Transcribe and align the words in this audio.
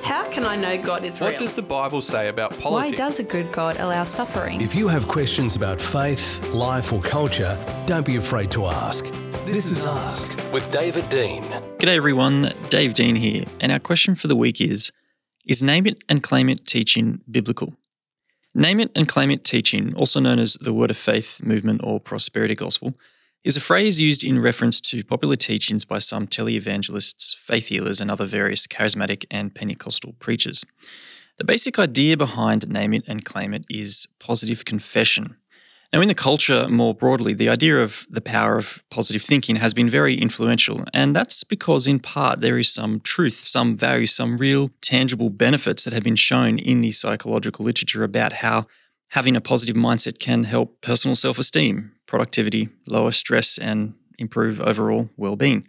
How 0.00 0.28
can 0.30 0.46
I 0.46 0.56
know 0.56 0.78
God 0.78 1.04
is 1.04 1.20
real? 1.20 1.30
What 1.30 1.38
does 1.38 1.54
the 1.54 1.62
Bible 1.62 2.00
say 2.00 2.28
about 2.28 2.50
politics? 2.58 2.70
Why 2.70 2.90
does 2.90 3.18
a 3.18 3.22
good 3.22 3.52
God 3.52 3.76
allow 3.78 4.04
suffering? 4.04 4.60
If 4.60 4.74
you 4.74 4.88
have 4.88 5.06
questions 5.06 5.54
about 5.54 5.80
faith, 5.80 6.52
life, 6.54 6.92
or 6.92 7.02
culture, 7.02 7.58
don't 7.86 8.06
be 8.06 8.16
afraid 8.16 8.50
to 8.52 8.66
ask. 8.66 9.04
This 9.44 9.70
is 9.70 9.84
Ask 9.84 10.30
with 10.52 10.70
David 10.70 11.08
Dean. 11.10 11.42
G'day 11.78 11.96
everyone, 11.96 12.52
Dave 12.70 12.94
Dean 12.94 13.16
here, 13.16 13.44
and 13.60 13.70
our 13.70 13.78
question 13.78 14.14
for 14.14 14.28
the 14.28 14.36
week 14.36 14.60
is 14.60 14.92
Is 15.46 15.62
Name 15.62 15.86
It 15.86 16.02
and 16.08 16.22
Claim 16.22 16.48
It 16.48 16.66
teaching 16.66 17.20
biblical? 17.30 17.74
Name 18.54 18.80
It 18.80 18.90
and 18.94 19.06
Claim 19.06 19.30
It 19.30 19.44
teaching, 19.44 19.94
also 19.94 20.20
known 20.20 20.38
as 20.38 20.54
the 20.54 20.72
Word 20.72 20.90
of 20.90 20.96
Faith 20.96 21.42
movement 21.42 21.82
or 21.84 22.00
prosperity 22.00 22.54
gospel, 22.54 22.94
is 23.44 23.56
a 23.56 23.60
phrase 23.60 24.00
used 24.00 24.22
in 24.22 24.38
reference 24.38 24.80
to 24.80 25.02
popular 25.02 25.36
teachings 25.36 25.84
by 25.84 25.98
some 25.98 26.26
televangelists, 26.26 27.36
faith 27.36 27.66
healers, 27.68 28.00
and 28.00 28.10
other 28.10 28.24
various 28.24 28.66
charismatic 28.66 29.24
and 29.30 29.54
Pentecostal 29.54 30.14
preachers. 30.20 30.64
The 31.38 31.44
basic 31.44 31.78
idea 31.78 32.16
behind 32.16 32.68
Name 32.68 32.94
It 32.94 33.04
and 33.08 33.24
Claim 33.24 33.52
It 33.52 33.64
is 33.68 34.06
positive 34.20 34.64
confession. 34.64 35.36
Now, 35.92 36.00
in 36.00 36.08
the 36.08 36.14
culture 36.14 36.68
more 36.68 36.94
broadly, 36.94 37.34
the 37.34 37.50
idea 37.50 37.82
of 37.82 38.06
the 38.08 38.22
power 38.22 38.56
of 38.56 38.82
positive 38.90 39.20
thinking 39.20 39.56
has 39.56 39.74
been 39.74 39.90
very 39.90 40.14
influential, 40.14 40.84
and 40.94 41.14
that's 41.14 41.44
because, 41.44 41.86
in 41.86 41.98
part, 41.98 42.40
there 42.40 42.58
is 42.58 42.72
some 42.72 43.00
truth, 43.00 43.34
some 43.34 43.76
value, 43.76 44.06
some 44.06 44.38
real 44.38 44.70
tangible 44.80 45.28
benefits 45.28 45.84
that 45.84 45.92
have 45.92 46.02
been 46.02 46.16
shown 46.16 46.58
in 46.58 46.80
the 46.80 46.92
psychological 46.92 47.66
literature 47.66 48.04
about 48.04 48.32
how 48.32 48.66
having 49.12 49.36
a 49.36 49.40
positive 49.40 49.76
mindset 49.76 50.18
can 50.18 50.44
help 50.44 50.80
personal 50.80 51.14
self 51.14 51.38
esteem, 51.38 51.92
productivity, 52.06 52.68
lower 52.88 53.12
stress, 53.12 53.58
and 53.58 53.94
improve 54.18 54.60
overall 54.60 55.08
well 55.16 55.36
being. 55.36 55.66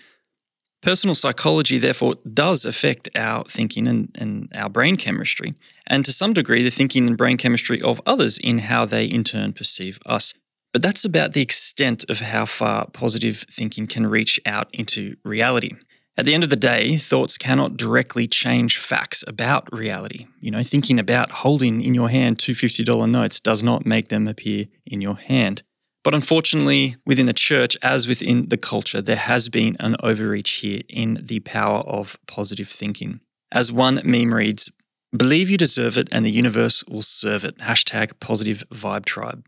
Personal 0.81 1.15
psychology, 1.15 1.77
therefore, 1.77 2.15
does 2.33 2.65
affect 2.65 3.07
our 3.15 3.45
thinking 3.45 3.87
and, 3.87 4.11
and 4.15 4.49
our 4.53 4.69
brain 4.69 4.97
chemistry, 4.97 5.53
and 5.87 6.03
to 6.03 6.11
some 6.11 6.33
degree, 6.33 6.63
the 6.63 6.69
thinking 6.69 7.07
and 7.07 7.17
brain 7.17 7.37
chemistry 7.37 7.81
of 7.81 8.01
others 8.05 8.37
in 8.37 8.59
how 8.59 8.85
they 8.85 9.05
in 9.05 9.23
turn 9.23 9.53
perceive 9.53 9.99
us. 10.05 10.33
But 10.73 10.81
that's 10.81 11.05
about 11.05 11.33
the 11.33 11.41
extent 11.41 12.03
of 12.09 12.19
how 12.19 12.45
far 12.45 12.87
positive 12.87 13.45
thinking 13.49 13.87
can 13.87 14.07
reach 14.07 14.39
out 14.45 14.69
into 14.73 15.15
reality. 15.23 15.71
At 16.15 16.25
the 16.25 16.35
end 16.35 16.43
of 16.43 16.51
the 16.51 16.55
day, 16.55 16.95
thoughts 16.95 17.39
cannot 17.39 17.75
directly 17.75 18.27
change 18.27 18.77
facts 18.77 19.23
about 19.27 19.67
reality. 19.73 20.27
You 20.39 20.51
know, 20.51 20.61
thinking 20.61 20.99
about 20.99 21.31
holding 21.31 21.81
in 21.81 21.95
your 21.95 22.09
hand 22.09 22.37
two 22.37 22.51
$50 22.51 23.09
notes 23.09 23.39
does 23.39 23.63
not 23.63 23.85
make 23.85 24.09
them 24.09 24.27
appear 24.27 24.65
in 24.85 25.01
your 25.01 25.15
hand. 25.15 25.63
But 26.03 26.13
unfortunately, 26.13 26.97
within 27.05 27.25
the 27.25 27.33
church, 27.33 27.77
as 27.81 28.07
within 28.07 28.49
the 28.49 28.57
culture, 28.57 29.01
there 29.01 29.15
has 29.15 29.49
been 29.49 29.75
an 29.79 29.95
overreach 30.03 30.51
here 30.51 30.81
in 30.87 31.19
the 31.23 31.39
power 31.39 31.79
of 31.79 32.19
positive 32.27 32.67
thinking. 32.67 33.21
As 33.51 33.71
one 33.71 33.99
meme 34.03 34.35
reads, 34.35 34.71
believe 35.15 35.49
you 35.49 35.57
deserve 35.57 35.97
it 35.97 36.09
and 36.11 36.23
the 36.23 36.31
universe 36.31 36.83
will 36.85 37.01
serve 37.01 37.43
it. 37.43 37.57
Hashtag 37.59 38.19
positive 38.19 38.65
vibe 38.69 39.05
tribe. 39.05 39.45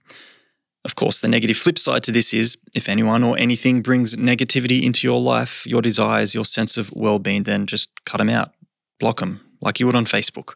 Of 0.86 0.96
course, 0.96 1.20
the 1.20 1.28
negative 1.28 1.58
flip 1.58 1.80
side 1.80 2.04
to 2.04 2.12
this 2.12 2.32
is 2.32 2.60
if 2.76 2.88
anyone 2.88 3.24
or 3.24 3.36
anything 3.40 3.82
brings 3.82 4.16
negativity 4.16 4.84
into 4.84 5.08
your 5.08 5.20
life, 5.20 5.66
your 5.66 5.82
desires, 5.82 6.36
your 6.36 6.46
sense 6.46 6.78
of 6.78 6.94
well 6.94 7.18
being, 7.18 7.44
then 7.44 7.66
just 7.66 7.90
cut 8.06 8.20
them 8.20 8.30
out, 8.30 8.52
block 9.00 9.20
them, 9.20 9.42
like 9.62 9.80
you 9.80 9.88
would 9.88 9.96
on 9.96 10.06
Facebook. 10.06 10.56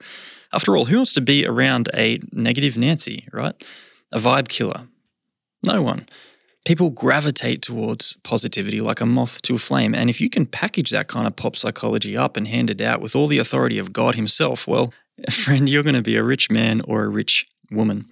After 0.54 0.78
all, 0.78 0.86
who 0.86 0.98
wants 0.98 1.14
to 1.14 1.22
be 1.22 1.48
around 1.48 1.90
a 1.96 2.20
negative 2.32 2.78
Nancy, 2.78 3.28
right? 3.34 3.56
A 4.12 4.20
vibe 4.20 4.50
killer, 4.50 4.88
no 5.64 5.82
one. 5.82 6.08
People 6.64 6.92
gravitate 6.92 7.64
towards 7.64 8.18
positivity 8.24 8.82
like 8.82 9.02
a 9.02 9.08
moth 9.08 9.42
to 9.44 9.56
a 9.56 9.58
flame. 9.58 9.96
And 9.96 10.12
if 10.12 10.22
you 10.22 10.30
can 10.30 10.46
package 10.46 10.92
that 10.92 11.08
kind 11.08 11.26
of 11.26 11.36
pop 11.36 11.56
psychology 11.56 12.16
up 12.16 12.38
and 12.38 12.48
hand 12.48 12.70
it 12.70 12.82
out 12.82 13.02
with 13.02 13.16
all 13.16 13.26
the 13.26 13.40
authority 13.40 13.80
of 13.80 13.94
God 13.94 14.14
Himself, 14.14 14.68
well, 14.68 14.94
friend, 15.32 15.68
you're 15.68 15.84
going 15.84 15.96
to 15.96 16.04
be 16.04 16.18
a 16.18 16.24
rich 16.24 16.52
man 16.52 16.82
or 16.82 17.04
a 17.04 17.10
rich 17.10 17.50
woman. 17.72 18.06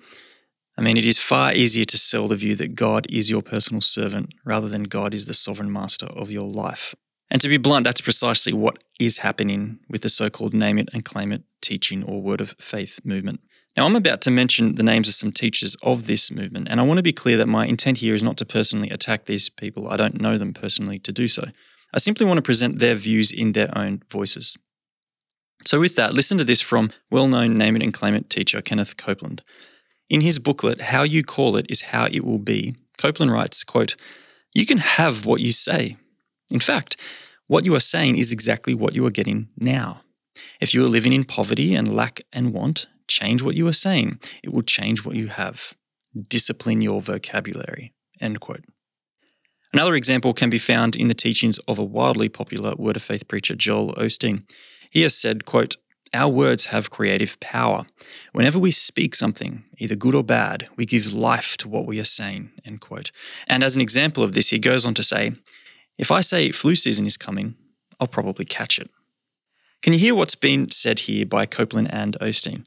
I 0.77 0.81
mean, 0.81 0.97
it 0.97 1.05
is 1.05 1.19
far 1.19 1.53
easier 1.53 1.85
to 1.85 1.97
sell 1.97 2.27
the 2.27 2.35
view 2.35 2.55
that 2.55 2.75
God 2.75 3.07
is 3.09 3.29
your 3.29 3.41
personal 3.41 3.81
servant 3.81 4.33
rather 4.45 4.69
than 4.69 4.83
God 4.83 5.13
is 5.13 5.25
the 5.25 5.33
sovereign 5.33 5.71
master 5.71 6.05
of 6.07 6.29
your 6.29 6.47
life. 6.47 6.93
And 7.29 7.41
to 7.41 7.49
be 7.49 7.57
blunt, 7.57 7.83
that's 7.83 8.01
precisely 8.01 8.53
what 8.53 8.83
is 8.99 9.17
happening 9.17 9.79
with 9.89 10.01
the 10.01 10.09
so 10.09 10.29
called 10.29 10.53
name 10.53 10.77
it 10.77 10.89
and 10.93 11.03
claim 11.03 11.31
it 11.31 11.43
teaching 11.61 12.03
or 12.03 12.21
word 12.21 12.41
of 12.41 12.55
faith 12.59 12.99
movement. 13.03 13.41
Now, 13.75 13.85
I'm 13.85 13.95
about 13.95 14.21
to 14.21 14.31
mention 14.31 14.75
the 14.75 14.83
names 14.83 15.07
of 15.07 15.13
some 15.13 15.31
teachers 15.31 15.75
of 15.83 16.07
this 16.07 16.31
movement, 16.31 16.67
and 16.69 16.79
I 16.79 16.83
want 16.83 16.97
to 16.97 17.03
be 17.03 17.13
clear 17.13 17.37
that 17.37 17.47
my 17.47 17.65
intent 17.65 17.97
here 17.97 18.15
is 18.15 18.23
not 18.23 18.37
to 18.37 18.45
personally 18.45 18.89
attack 18.89 19.25
these 19.25 19.49
people. 19.49 19.89
I 19.89 19.97
don't 19.97 20.19
know 20.19 20.37
them 20.37 20.53
personally 20.53 20.99
to 20.99 21.11
do 21.11 21.27
so. 21.27 21.43
I 21.93 21.99
simply 21.99 22.25
want 22.25 22.37
to 22.37 22.41
present 22.41 22.79
their 22.79 22.95
views 22.95 23.31
in 23.31 23.51
their 23.51 23.75
own 23.77 24.01
voices. 24.11 24.57
So, 25.63 25.79
with 25.79 25.95
that, 25.95 26.13
listen 26.13 26.39
to 26.39 26.43
this 26.43 26.61
from 26.61 26.91
well 27.11 27.27
known 27.27 27.57
name 27.57 27.75
it 27.75 27.83
and 27.83 27.93
claim 27.93 28.15
it 28.15 28.29
teacher 28.29 28.61
Kenneth 28.61 28.97
Copeland. 28.97 29.43
In 30.09 30.21
his 30.21 30.39
booklet, 30.39 30.79
How 30.79 31.03
You 31.03 31.23
Call 31.23 31.57
It 31.57 31.65
is 31.69 31.81
How 31.81 32.05
It 32.05 32.23
Will 32.23 32.39
Be, 32.39 32.75
Copeland 32.97 33.31
writes, 33.31 33.63
quote, 33.63 33.95
You 34.55 34.65
can 34.65 34.77
have 34.77 35.25
what 35.25 35.41
you 35.41 35.51
say. 35.51 35.97
In 36.51 36.59
fact, 36.59 36.95
what 37.47 37.65
you 37.65 37.75
are 37.75 37.81
saying 37.81 38.17
is 38.17 38.31
exactly 38.31 38.73
what 38.73 38.95
you 38.95 39.05
are 39.05 39.11
getting 39.11 39.49
now. 39.57 40.01
If 40.61 40.73
you 40.73 40.83
are 40.85 40.89
living 40.89 41.13
in 41.13 41.25
poverty 41.25 41.75
and 41.75 41.93
lack 41.93 42.21
and 42.31 42.53
want, 42.53 42.87
change 43.07 43.41
what 43.41 43.55
you 43.55 43.67
are 43.67 43.73
saying. 43.73 44.19
It 44.43 44.53
will 44.53 44.63
change 44.63 45.05
what 45.05 45.15
you 45.15 45.27
have. 45.27 45.73
Discipline 46.29 46.81
your 46.81 47.01
vocabulary. 47.01 47.93
End 48.21 48.39
quote. 48.39 48.63
Another 49.73 49.95
example 49.95 50.33
can 50.33 50.49
be 50.49 50.57
found 50.57 50.95
in 50.95 51.09
the 51.09 51.13
teachings 51.13 51.59
of 51.67 51.77
a 51.77 51.83
wildly 51.83 52.29
popular 52.29 52.73
Word 52.75 52.95
of 52.95 53.03
Faith 53.03 53.27
preacher, 53.27 53.55
Joel 53.55 53.93
Osteen. 53.95 54.49
He 54.89 55.01
has 55.01 55.15
said, 55.15 55.45
quote, 55.45 55.75
our 56.13 56.29
words 56.29 56.65
have 56.67 56.89
creative 56.89 57.39
power. 57.39 57.85
Whenever 58.33 58.59
we 58.59 58.71
speak 58.71 59.15
something, 59.15 59.63
either 59.77 59.95
good 59.95 60.15
or 60.15 60.23
bad, 60.23 60.67
we 60.75 60.85
give 60.85 61.13
life 61.13 61.57
to 61.57 61.67
what 61.67 61.85
we 61.85 61.99
are 61.99 62.05
saying. 62.05 62.51
End 62.65 62.81
quote. 62.81 63.11
And 63.47 63.63
as 63.63 63.75
an 63.75 63.81
example 63.81 64.23
of 64.23 64.33
this, 64.33 64.49
he 64.49 64.59
goes 64.59 64.85
on 64.85 64.93
to 64.95 65.03
say, 65.03 65.33
if 65.97 66.11
I 66.11 66.21
say 66.21 66.51
flu 66.51 66.75
season 66.75 67.05
is 67.05 67.17
coming, 67.17 67.55
I'll 67.99 68.07
probably 68.07 68.45
catch 68.45 68.79
it. 68.79 68.89
Can 69.81 69.93
you 69.93 69.99
hear 69.99 70.15
what's 70.15 70.35
been 70.35 70.71
said 70.71 70.99
here 70.99 71.25
by 71.25 71.45
Copeland 71.45 71.91
and 71.91 72.17
Osteen? 72.19 72.65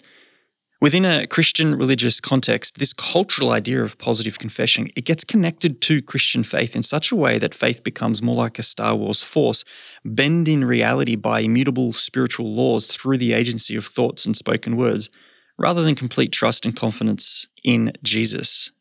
Within 0.81 1.05
a 1.05 1.27
Christian 1.27 1.75
religious 1.75 2.23
context, 2.23 2.79
this 2.79 2.95
cultural 2.95 3.51
idea 3.51 3.83
of 3.83 3.99
positive 3.99 4.39
confession, 4.39 4.89
it 4.97 5.05
gets 5.05 5.25
connected 5.25 5.83
to 5.83 6.01
Christian 6.01 6.43
faith 6.43 6.75
in 6.75 6.83
such 6.83 7.13
a 7.13 7.17
way 7.17 7.39
that 7.39 7.53
faith 7.53 7.85
becomes 7.85 8.23
more 8.23 8.37
like 8.37 8.59
a 8.59 8.63
Star 8.63 8.95
Wars 8.95 9.23
force, 9.23 9.63
bending 10.07 10.65
reality 10.65 11.17
by 11.17 11.41
immutable 11.41 11.93
spiritual 11.93 12.55
laws 12.55 12.87
through 12.87 13.19
the 13.19 13.35
agency 13.35 13.77
of 13.77 13.85
thoughts 13.85 14.25
and 14.25 14.35
spoken 14.35 14.79
words, 14.79 15.11
rather 15.59 15.83
than 15.83 15.95
complete 15.95 16.33
trust 16.33 16.65
and 16.65 16.75
confidence 16.75 17.47
in 17.63 17.93
Jesus 18.03 18.73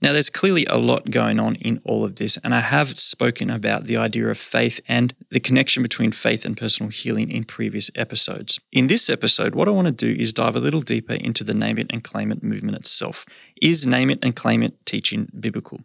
now, 0.00 0.12
there's 0.12 0.30
clearly 0.30 0.64
a 0.66 0.76
lot 0.76 1.10
going 1.10 1.40
on 1.40 1.56
in 1.56 1.80
all 1.82 2.04
of 2.04 2.16
this, 2.16 2.38
and 2.44 2.54
I 2.54 2.60
have 2.60 2.96
spoken 2.96 3.50
about 3.50 3.84
the 3.84 3.96
idea 3.96 4.28
of 4.28 4.38
faith 4.38 4.78
and 4.86 5.12
the 5.30 5.40
connection 5.40 5.82
between 5.82 6.12
faith 6.12 6.44
and 6.44 6.56
personal 6.56 6.90
healing 6.90 7.32
in 7.32 7.42
previous 7.42 7.90
episodes. 7.96 8.60
In 8.72 8.86
this 8.86 9.10
episode, 9.10 9.56
what 9.56 9.66
I 9.66 9.72
want 9.72 9.86
to 9.86 9.92
do 9.92 10.14
is 10.20 10.32
dive 10.32 10.54
a 10.54 10.60
little 10.60 10.82
deeper 10.82 11.14
into 11.14 11.42
the 11.42 11.54
Name 11.54 11.78
It 11.78 11.88
and 11.90 12.04
Claim 12.04 12.30
It 12.30 12.44
movement 12.44 12.76
itself. 12.76 13.26
Is 13.60 13.88
Name 13.88 14.10
It 14.10 14.20
and 14.22 14.36
Claim 14.36 14.62
It 14.62 14.86
teaching 14.86 15.28
biblical? 15.40 15.80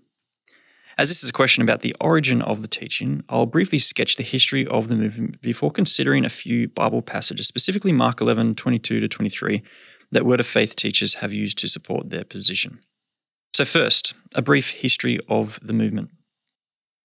As 0.96 1.10
this 1.10 1.24
is 1.24 1.32
a 1.32 1.34
question 1.34 1.64
about 1.64 1.82
the 1.82 1.96
origin 2.00 2.44
of 2.44 2.62
the 2.62 2.68
teaching, 2.68 3.24
I'll 3.30 3.48
briefly 3.48 3.80
sketch 3.80 4.18
the 4.18 4.24
history 4.24 4.68
of 4.68 4.90
the 4.90 4.96
movement 4.96 5.42
before 5.42 5.72
considering 5.72 6.24
a 6.24 6.30
few 6.30 6.68
Bible 6.68 7.02
passages, 7.02 7.48
specifically 7.48 7.92
Mark 7.92 8.22
11, 8.22 8.54
22 8.54 9.00
to 9.00 9.08
23, 9.08 9.64
that 10.12 10.24
Word 10.24 10.40
of 10.40 10.46
Faith 10.46 10.76
teachers 10.76 11.16
have 11.16 11.34
used 11.34 11.58
to 11.58 11.68
support 11.68 12.12
their 12.12 12.24
position. 12.24 12.80
So, 13.54 13.66
first, 13.66 14.16
a 14.34 14.42
brief 14.42 14.72
history 14.72 15.20
of 15.30 15.60
the 15.62 15.74
movement. 15.74 16.10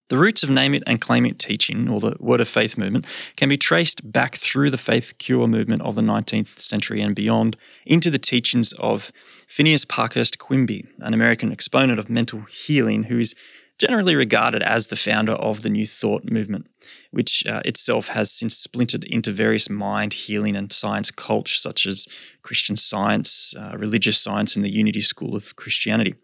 The 0.09 0.17
roots 0.17 0.43
of 0.43 0.49
Name 0.49 0.73
It 0.73 0.83
and 0.87 0.99
Claim 0.99 1.27
It 1.27 1.39
teaching, 1.39 1.91
or 1.91 2.01
the 2.01 2.17
Word 2.19 2.41
of 2.41 2.49
Faith 2.49 2.79
movement, 2.79 3.07
can 3.37 3.51
be 3.51 3.59
traced 3.59 4.11
back 4.11 4.37
through 4.37 4.71
the 4.71 4.79
faith 4.79 5.19
cure 5.19 5.47
movement 5.47 5.83
of 5.83 5.95
the 5.95 6.01
19th 6.01 6.59
century 6.59 7.03
and 7.03 7.15
beyond 7.15 7.59
into 7.85 8.11
the 8.11 8.19
teachings 8.19 8.73
of 8.79 9.13
Phineas 9.47 9.85
Parkhurst 9.85 10.39
Quimby, 10.39 10.87
an 11.01 11.13
American 11.13 11.53
exponent 11.53 11.99
of 11.99 12.09
mental 12.09 12.41
healing 12.49 13.03
who 13.03 13.19
is 13.19 13.35
generally 13.79 14.17
regarded 14.17 14.63
as 14.63 14.89
the 14.89 14.97
founder 14.97 15.33
of 15.33 15.61
the 15.61 15.69
New 15.69 15.85
Thought 15.85 16.31
movement, 16.31 16.67
which 17.11 17.47
uh, 17.47 17.61
itself 17.67 18.09
has 18.09 18.33
since 18.33 18.57
splintered 18.57 19.05
into 19.05 19.33
various 19.33 19.69
mind 19.69 20.15
healing 20.15 20.57
and 20.57 20.73
science 20.73 21.11
cults 21.11 21.61
such 21.61 21.85
as 21.85 22.09
Christian 22.43 22.75
science, 22.75 23.55
uh, 23.55 23.77
religious 23.77 24.19
science, 24.19 24.57
and 24.57 24.65
the 24.65 24.71
Unity 24.71 25.03
School 25.03 25.37
of 25.37 25.55
Christianity. 25.57 26.15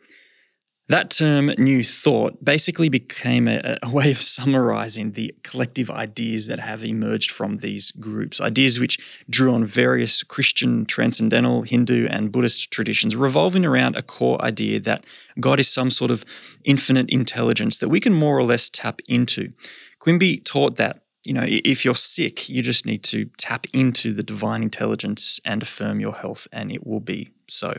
That 0.89 1.09
term, 1.09 1.47
New 1.57 1.83
Thought, 1.83 2.45
basically 2.45 2.91
became 2.91 3.49
a, 3.49 3.79
a, 3.83 3.89
way 3.89 4.11
of 4.11 4.21
summarizing 4.21 5.13
the 5.13 5.35
collective 5.43 5.91
ideas 5.91 6.47
that 6.49 6.59
have 6.59 6.85
emerged 6.85 7.31
from 7.31 7.57
these 7.57 7.91
groups, 7.93 8.39
ideas 8.39 8.79
which 8.79 8.99
drew 9.31 9.55
on 9.55 9.65
various 9.65 10.23
Christian, 10.23 10.85
transcendental, 10.85 11.63
Hindu, 11.63 12.07
and 12.11 12.31
Buddhist 12.31 12.71
traditions, 12.71 13.17
revolving 13.17 13.65
around 13.65 13.97
a 13.97 14.03
core 14.03 14.43
idea 14.45 14.79
that 14.81 15.05
God 15.41 15.59
is 15.59 15.69
some 15.69 15.91
sort 15.91 16.11
of 16.11 16.23
infinite 16.65 17.09
intelligence 17.09 17.79
that 17.79 17.89
we 17.89 17.99
can 17.99 18.13
more 18.13 18.39
or 18.39 18.45
less 18.45 18.69
tap 18.69 19.01
into. 19.09 19.55
Quimby 20.01 20.39
taught 20.39 20.77
that 20.77 21.01
you 21.25 21.33
know, 21.33 21.47
if 21.47 21.87
you're 21.87 21.95
sick, 21.95 22.51
you 22.51 22.61
just 22.61 22.85
need 22.85 23.03
to 23.05 23.25
tap 23.39 23.67
into 23.73 24.13
the 24.13 24.23
divine 24.23 24.63
intelligence 24.63 25.41
and 25.47 25.63
affirm 25.63 25.99
your 25.99 26.13
health, 26.13 26.47
and 26.53 26.71
it 26.71 26.87
will 26.87 27.01
be 27.01 27.31
so. 27.49 27.73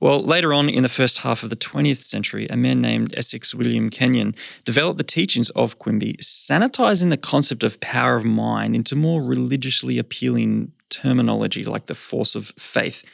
Well, 0.00 0.22
later 0.22 0.54
on 0.54 0.70
in 0.70 0.82
the 0.82 0.88
first 0.88 1.18
half 1.18 1.42
of 1.42 1.50
the 1.50 1.56
20th 1.56 2.02
century, 2.02 2.46
a 2.48 2.56
man 2.56 2.80
named 2.80 3.12
Essek 3.12 3.54
William 3.54 3.90
Kenyon 3.90 4.34
developed 4.64 4.96
the 4.96 5.04
teachings 5.04 5.50
of 5.50 5.78
Quimby, 5.78 6.14
sanitizing 6.22 7.10
the 7.10 7.18
concept 7.18 7.62
of 7.62 7.78
power 7.80 8.16
of 8.16 8.24
mind 8.24 8.74
into 8.74 8.96
more 8.96 9.22
religiously 9.22 9.98
appealing 9.98 10.72
terminology 10.88 11.66
like 11.66 11.84
the 11.86 11.94
force 11.94 12.34
of 12.34 12.46
faith. 12.58 13.04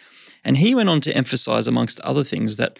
And 0.44 0.58
he 0.58 0.76
went 0.76 0.88
on 0.88 1.00
to 1.02 1.16
emphasize, 1.16 1.66
amongst 1.66 1.98
other 2.00 2.22
things, 2.22 2.56
that 2.56 2.78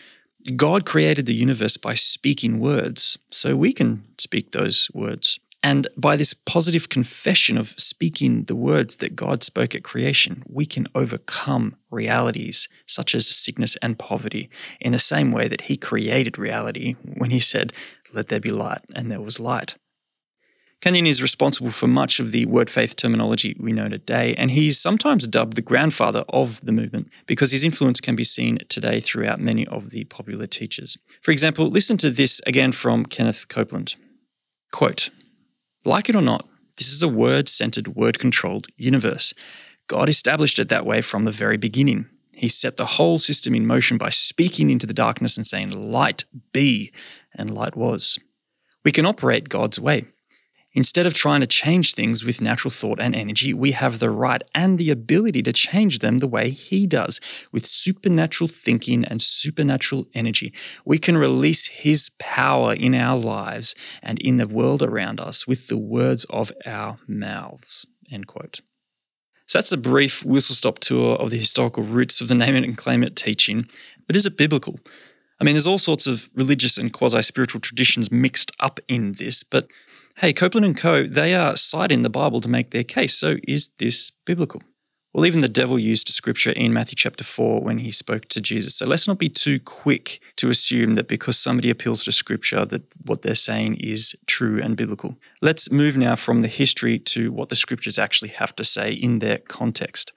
God 0.55 0.87
created 0.87 1.27
the 1.27 1.35
universe 1.35 1.77
by 1.77 1.95
speaking 1.95 2.61
words, 2.61 3.19
so 3.31 3.57
we 3.57 3.73
can 3.73 4.05
speak 4.19 4.53
those 4.53 4.89
words. 4.95 5.41
And 5.67 5.89
by 5.97 6.15
this 6.15 6.33
positive 6.33 6.91
confession 6.91 7.59
of 7.59 7.75
speaking 7.77 8.45
the 8.45 8.55
words 8.55 8.99
that 8.99 9.17
God 9.17 9.43
spoke 9.43 9.75
at 9.75 9.83
creation, 9.83 10.45
we 10.47 10.65
can 10.65 10.87
overcome 10.95 11.75
realities 11.91 12.69
such 12.87 13.17
as 13.17 13.27
sickness 13.27 13.75
and 13.83 13.99
poverty 13.99 14.49
in 14.81 14.93
the 14.93 15.01
same 15.01 15.33
way 15.33 15.49
that 15.49 15.63
He 15.63 15.77
created 15.77 16.39
reality 16.39 16.95
when 17.03 17.33
He 17.33 17.41
said, 17.41 17.73
Let 18.13 18.29
there 18.29 18.39
be 18.39 18.53
light, 18.53 18.83
and 18.95 19.11
there 19.11 19.21
was 19.21 19.41
light. 19.41 19.75
Kenyon 20.83 21.05
is 21.05 21.21
responsible 21.21 21.73
for 21.73 21.89
much 21.89 22.21
of 22.21 22.31
the 22.31 22.47
word 22.47 22.71
faith 22.71 22.95
terminology 22.95 23.57
we 23.59 23.73
know 23.73 23.89
today, 23.89 24.37
and 24.37 24.53
he's 24.53 24.79
sometimes 24.79 25.27
dubbed 25.27 25.57
the 25.57 25.63
grandfather 25.63 26.25
of 26.29 26.61
the 26.61 26.71
movement 26.71 27.09
because 27.27 27.51
his 27.51 27.65
influence 27.65 28.01
can 28.01 28.15
be 28.15 28.23
seen 28.23 28.61
today 28.69 29.01
throughout 29.01 29.41
many 29.41 29.67
of 29.67 29.91
the 29.91 30.05
popular 30.05 30.47
teachers. 30.47 30.97
For 31.23 31.33
example, 31.33 31.67
listen 31.67 31.97
to 31.97 32.11
this 32.11 32.41
again 32.47 32.71
from 32.71 33.05
Kenneth 33.05 33.49
Copeland. 33.49 33.97
Quote, 34.71 35.11
like 35.87 36.09
it 36.09 36.17
or 36.17 36.23
not, 36.23 36.49
this 36.79 36.93
is 36.93 37.03
a 37.03 37.09
word 37.09 37.49
centered, 37.49 37.89
word 37.89 38.19
controlled 38.19 38.67
universe. 38.77 39.33
God 39.87 40.09
established 40.09 40.59
it 40.59 40.69
that 40.69 40.85
way 40.85 41.01
from 41.01 41.25
the 41.25 41.31
very 41.31 41.57
beginning. 41.57 42.07
He 42.35 42.49
set 42.49 42.77
the 42.77 42.85
whole 42.87 43.19
system 43.19 43.55
in 43.55 43.67
motion 43.67 43.97
by 43.97 44.11
speaking 44.11 44.71
into 44.71 44.87
the 44.87 44.93
darkness 44.93 45.37
and 45.37 45.47
saying, 45.47 45.71
Light 45.71 46.25
be, 46.53 46.93
and 47.35 47.55
light 47.55 47.77
was. 47.77 48.19
We 48.85 48.93
can 48.93 49.07
operate 49.07 49.49
God's 49.49 49.81
way. 49.81 50.05
Instead 50.77 51.07
of 51.07 51.15
trying 51.15 51.41
to 51.41 51.47
change 51.47 51.95
things 51.95 52.23
with 52.23 52.43
natural 52.43 52.71
thought 52.71 53.01
and 53.01 53.17
energy, 53.17 53.55
we 53.55 53.73
have 53.73 53.99
the 53.99 54.11
right 54.11 54.43
and 54.55 54.79
the 54.79 54.91
ability 54.91 55.43
to 55.43 55.51
change 55.51 56.01
them 56.01 56.19
the 56.19 56.29
way 56.29 56.51
He 56.51 56.87
does, 56.87 57.19
with 57.51 57.65
supernatural 57.65 58.47
thinking 58.47 59.03
and 59.07 59.23
supernatural 59.23 60.07
energy. 60.13 60.53
We 60.85 60.99
can 60.99 61.17
release 61.17 61.67
His 61.67 62.11
power 62.19 62.75
in 62.75 62.95
our 62.95 63.19
lives 63.19 63.75
and 64.03 64.19
in 64.19 64.37
the 64.37 64.47
world 64.47 64.83
around 64.83 65.19
us 65.19 65.47
with 65.47 65.69
the 65.69 65.79
words 65.79 66.27
of 66.27 66.53
our 66.67 66.99
mouths. 67.09 67.87
End 68.11 68.27
quote. 68.27 68.61
So 69.47 69.59
that's 69.59 69.73
a 69.73 69.79
brief 69.79 70.27
whistle 70.27 70.55
stop 70.55 70.79
tour 70.81 71.17
of 71.17 71.31
the 71.31 71.39
historical 71.39 71.85
roots 71.85 72.21
of 72.21 72.29
the 72.29 72.35
name 72.35 72.55
it 72.55 72.65
and 72.65 72.77
claim 72.77 73.03
it 73.03 73.17
teaching. 73.17 73.67
But 74.07 74.15
is 74.15 74.27
it 74.27 74.37
biblical? 74.37 74.79
I 75.41 75.45
mean, 75.45 75.55
there's 75.55 75.67
all 75.67 75.79
sorts 75.79 76.07
of 76.07 76.29
religious 76.35 76.77
and 76.77 76.93
quasi 76.93 77.23
spiritual 77.23 77.63
traditions 77.63 78.11
mixed 78.11 78.53
up 78.61 78.79
in 78.89 79.13
this, 79.13 79.43
but 79.43 79.69
hey, 80.17 80.33
Copeland 80.33 80.65
and 80.65 80.77
Co., 80.77 81.07
they 81.07 81.35
are 81.35 81.57
citing 81.57 82.03
the 82.03 82.11
Bible 82.11 82.41
to 82.41 82.49
make 82.49 82.71
their 82.71 82.85
case. 82.85 83.15
So 83.15 83.37
is 83.47 83.69
this 83.79 84.11
biblical? 84.25 84.63
Well, 85.13 85.27
even 85.27 85.41
the 85.41 85.49
devil 85.49 85.79
used 85.79 86.09
scripture 86.09 86.51
in 86.51 86.75
Matthew 86.75 86.97
chapter 86.97 87.25
4 87.25 87.61
when 87.61 87.79
he 87.79 87.91
spoke 87.91 88.27
to 88.29 88.41
Jesus. 88.41 88.75
So 88.75 88.87
let's 88.87 89.09
not 89.09 89.19
be 89.19 89.31
too 89.31 89.59
quick 89.61 90.21
to 90.37 90.51
assume 90.51 90.95
that 90.95 91.09
because 91.09 91.39
somebody 91.39 91.71
appeals 91.71 92.05
to 92.05 92.13
scripture 92.13 92.67
that 92.67 92.83
what 93.07 93.23
they're 93.23 93.35
saying 93.35 93.77
is 93.77 94.15
true 94.27 94.61
and 94.61 94.77
biblical. 94.77 95.17
Let's 95.41 95.71
move 95.71 95.97
now 95.97 96.17
from 96.17 96.43
the 96.43 96.49
history 96.49 96.99
to 96.99 97.33
what 97.33 97.49
the 97.49 97.57
scriptures 97.57 97.99
actually 97.99 98.29
have 98.31 98.55
to 98.57 98.65
say 98.65 98.93
in 98.93 99.21
their 99.21 99.39
context. 99.39 100.13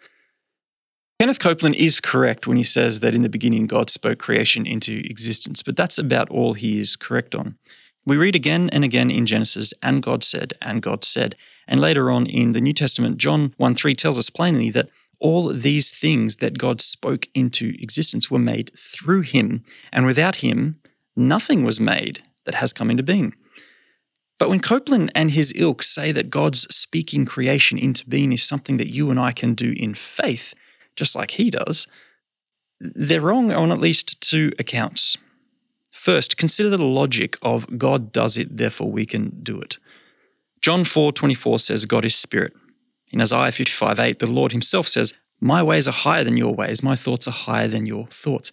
Kenneth 1.19 1.39
Copeland 1.39 1.75
is 1.75 1.99
correct 1.99 2.47
when 2.47 2.57
he 2.57 2.63
says 2.63 3.01
that 3.01 3.13
in 3.13 3.21
the 3.21 3.29
beginning 3.29 3.67
God 3.67 3.89
spoke 3.89 4.19
creation 4.19 4.65
into 4.65 5.01
existence, 5.05 5.63
but 5.63 5.77
that's 5.77 5.97
about 5.97 6.29
all 6.29 6.53
he 6.53 6.79
is 6.79 6.95
correct 6.95 7.35
on. 7.35 7.57
We 8.05 8.17
read 8.17 8.35
again 8.35 8.69
and 8.71 8.83
again 8.83 9.11
in 9.11 9.25
Genesis, 9.25 9.73
and 9.83 10.01
God 10.01 10.23
said, 10.23 10.53
and 10.61 10.81
God 10.81 11.03
said. 11.03 11.35
And 11.67 11.79
later 11.79 12.09
on 12.09 12.25
in 12.25 12.53
the 12.53 12.61
New 12.61 12.73
Testament, 12.73 13.17
John 13.17 13.53
1 13.57 13.75
3 13.75 13.93
tells 13.95 14.17
us 14.17 14.29
plainly 14.29 14.69
that 14.71 14.89
all 15.19 15.49
these 15.49 15.91
things 15.91 16.37
that 16.37 16.57
God 16.57 16.81
spoke 16.81 17.27
into 17.33 17.75
existence 17.79 18.31
were 18.31 18.39
made 18.39 18.71
through 18.77 19.21
him, 19.21 19.63
and 19.91 20.05
without 20.05 20.37
him, 20.37 20.79
nothing 21.15 21.63
was 21.63 21.79
made 21.79 22.23
that 22.45 22.55
has 22.55 22.73
come 22.73 22.89
into 22.89 23.03
being. 23.03 23.35
But 24.39 24.49
when 24.49 24.61
Copeland 24.61 25.11
and 25.13 25.31
his 25.31 25.53
ilk 25.55 25.83
say 25.83 26.13
that 26.13 26.29
God's 26.29 26.61
speaking 26.73 27.25
creation 27.25 27.77
into 27.77 28.07
being 28.07 28.31
is 28.31 28.41
something 28.41 28.77
that 28.77 28.93
you 28.93 29.11
and 29.11 29.19
I 29.19 29.33
can 29.33 29.53
do 29.53 29.73
in 29.75 29.93
faith, 29.93 30.55
just 30.95 31.15
like 31.15 31.31
he 31.31 31.51
does, 31.51 31.87
they're 32.79 33.21
wrong 33.21 33.51
on 33.51 33.71
at 33.71 33.79
least 33.79 34.21
two 34.21 34.53
accounts. 34.57 35.17
First, 35.99 36.37
consider 36.37 36.69
the 36.69 36.77
logic 36.77 37.37
of 37.41 37.77
God 37.77 38.13
does 38.13 38.37
it, 38.37 38.55
therefore 38.55 38.89
we 38.89 39.05
can 39.05 39.41
do 39.43 39.59
it. 39.59 39.79
John 40.61 40.85
4:24 40.85 41.59
says 41.59 41.83
God 41.83 42.05
is 42.05 42.15
spirit. 42.15 42.53
In 43.11 43.19
Isaiah 43.19 43.51
55:8, 43.51 44.19
the 44.19 44.25
Lord 44.25 44.53
himself 44.53 44.87
says, 44.87 45.13
"My 45.41 45.61
ways 45.61 45.89
are 45.89 45.99
higher 46.07 46.23
than 46.23 46.37
your 46.37 46.55
ways, 46.55 46.81
my 46.81 46.95
thoughts 46.95 47.27
are 47.27 47.39
higher 47.47 47.67
than 47.67 47.85
your 47.85 48.07
thoughts." 48.07 48.49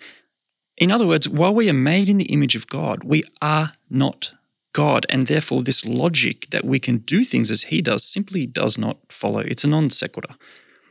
In 0.77 0.91
other 0.91 1.07
words, 1.07 1.29
while 1.29 1.55
we 1.55 1.71
are 1.71 1.85
made 1.93 2.09
in 2.09 2.19
the 2.19 2.33
image 2.37 2.57
of 2.57 2.67
God, 2.67 3.05
we 3.05 3.23
are 3.41 3.75
not 3.89 4.35
God, 4.73 5.07
and 5.09 5.29
therefore 5.29 5.63
this 5.63 5.85
logic 5.85 6.49
that 6.51 6.65
we 6.65 6.81
can 6.81 6.99
do 6.99 7.25
things 7.25 7.53
as 7.53 7.71
he 7.71 7.81
does 7.81 8.03
simply 8.03 8.45
does 8.45 8.77
not 8.77 8.99
follow. 9.09 9.39
It's 9.39 9.63
a 9.63 9.69
non 9.69 9.91
sequitur. 9.91 10.35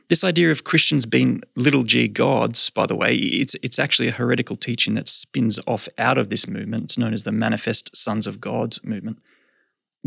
This 0.07 0.23
idea 0.23 0.51
of 0.51 0.63
Christians 0.63 1.05
being 1.05 1.41
little 1.55 1.83
g 1.83 2.07
gods, 2.07 2.69
by 2.69 2.85
the 2.85 2.95
way, 2.95 3.15
it's, 3.15 3.55
it's 3.63 3.79
actually 3.79 4.07
a 4.07 4.11
heretical 4.11 4.55
teaching 4.55 4.93
that 4.93 5.07
spins 5.07 5.59
off 5.65 5.87
out 5.97 6.17
of 6.17 6.29
this 6.29 6.47
movement. 6.47 6.85
It's 6.85 6.97
known 6.97 7.13
as 7.13 7.23
the 7.23 7.31
Manifest 7.31 7.95
Sons 7.95 8.27
of 8.27 8.39
Gods 8.39 8.83
movement. 8.83 9.19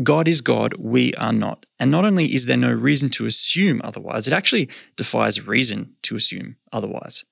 God 0.01 0.29
is 0.29 0.39
God, 0.39 0.75
we 0.79 1.13
are 1.15 1.33
not. 1.33 1.65
And 1.77 1.91
not 1.91 2.05
only 2.05 2.33
is 2.33 2.45
there 2.45 2.55
no 2.55 2.71
reason 2.71 3.09
to 3.11 3.25
assume 3.25 3.81
otherwise, 3.83 4.27
it 4.27 4.33
actually 4.33 4.69
defies 4.95 5.45
reason 5.45 5.95
to 6.03 6.15
assume 6.15 6.55
otherwise. 6.71 7.25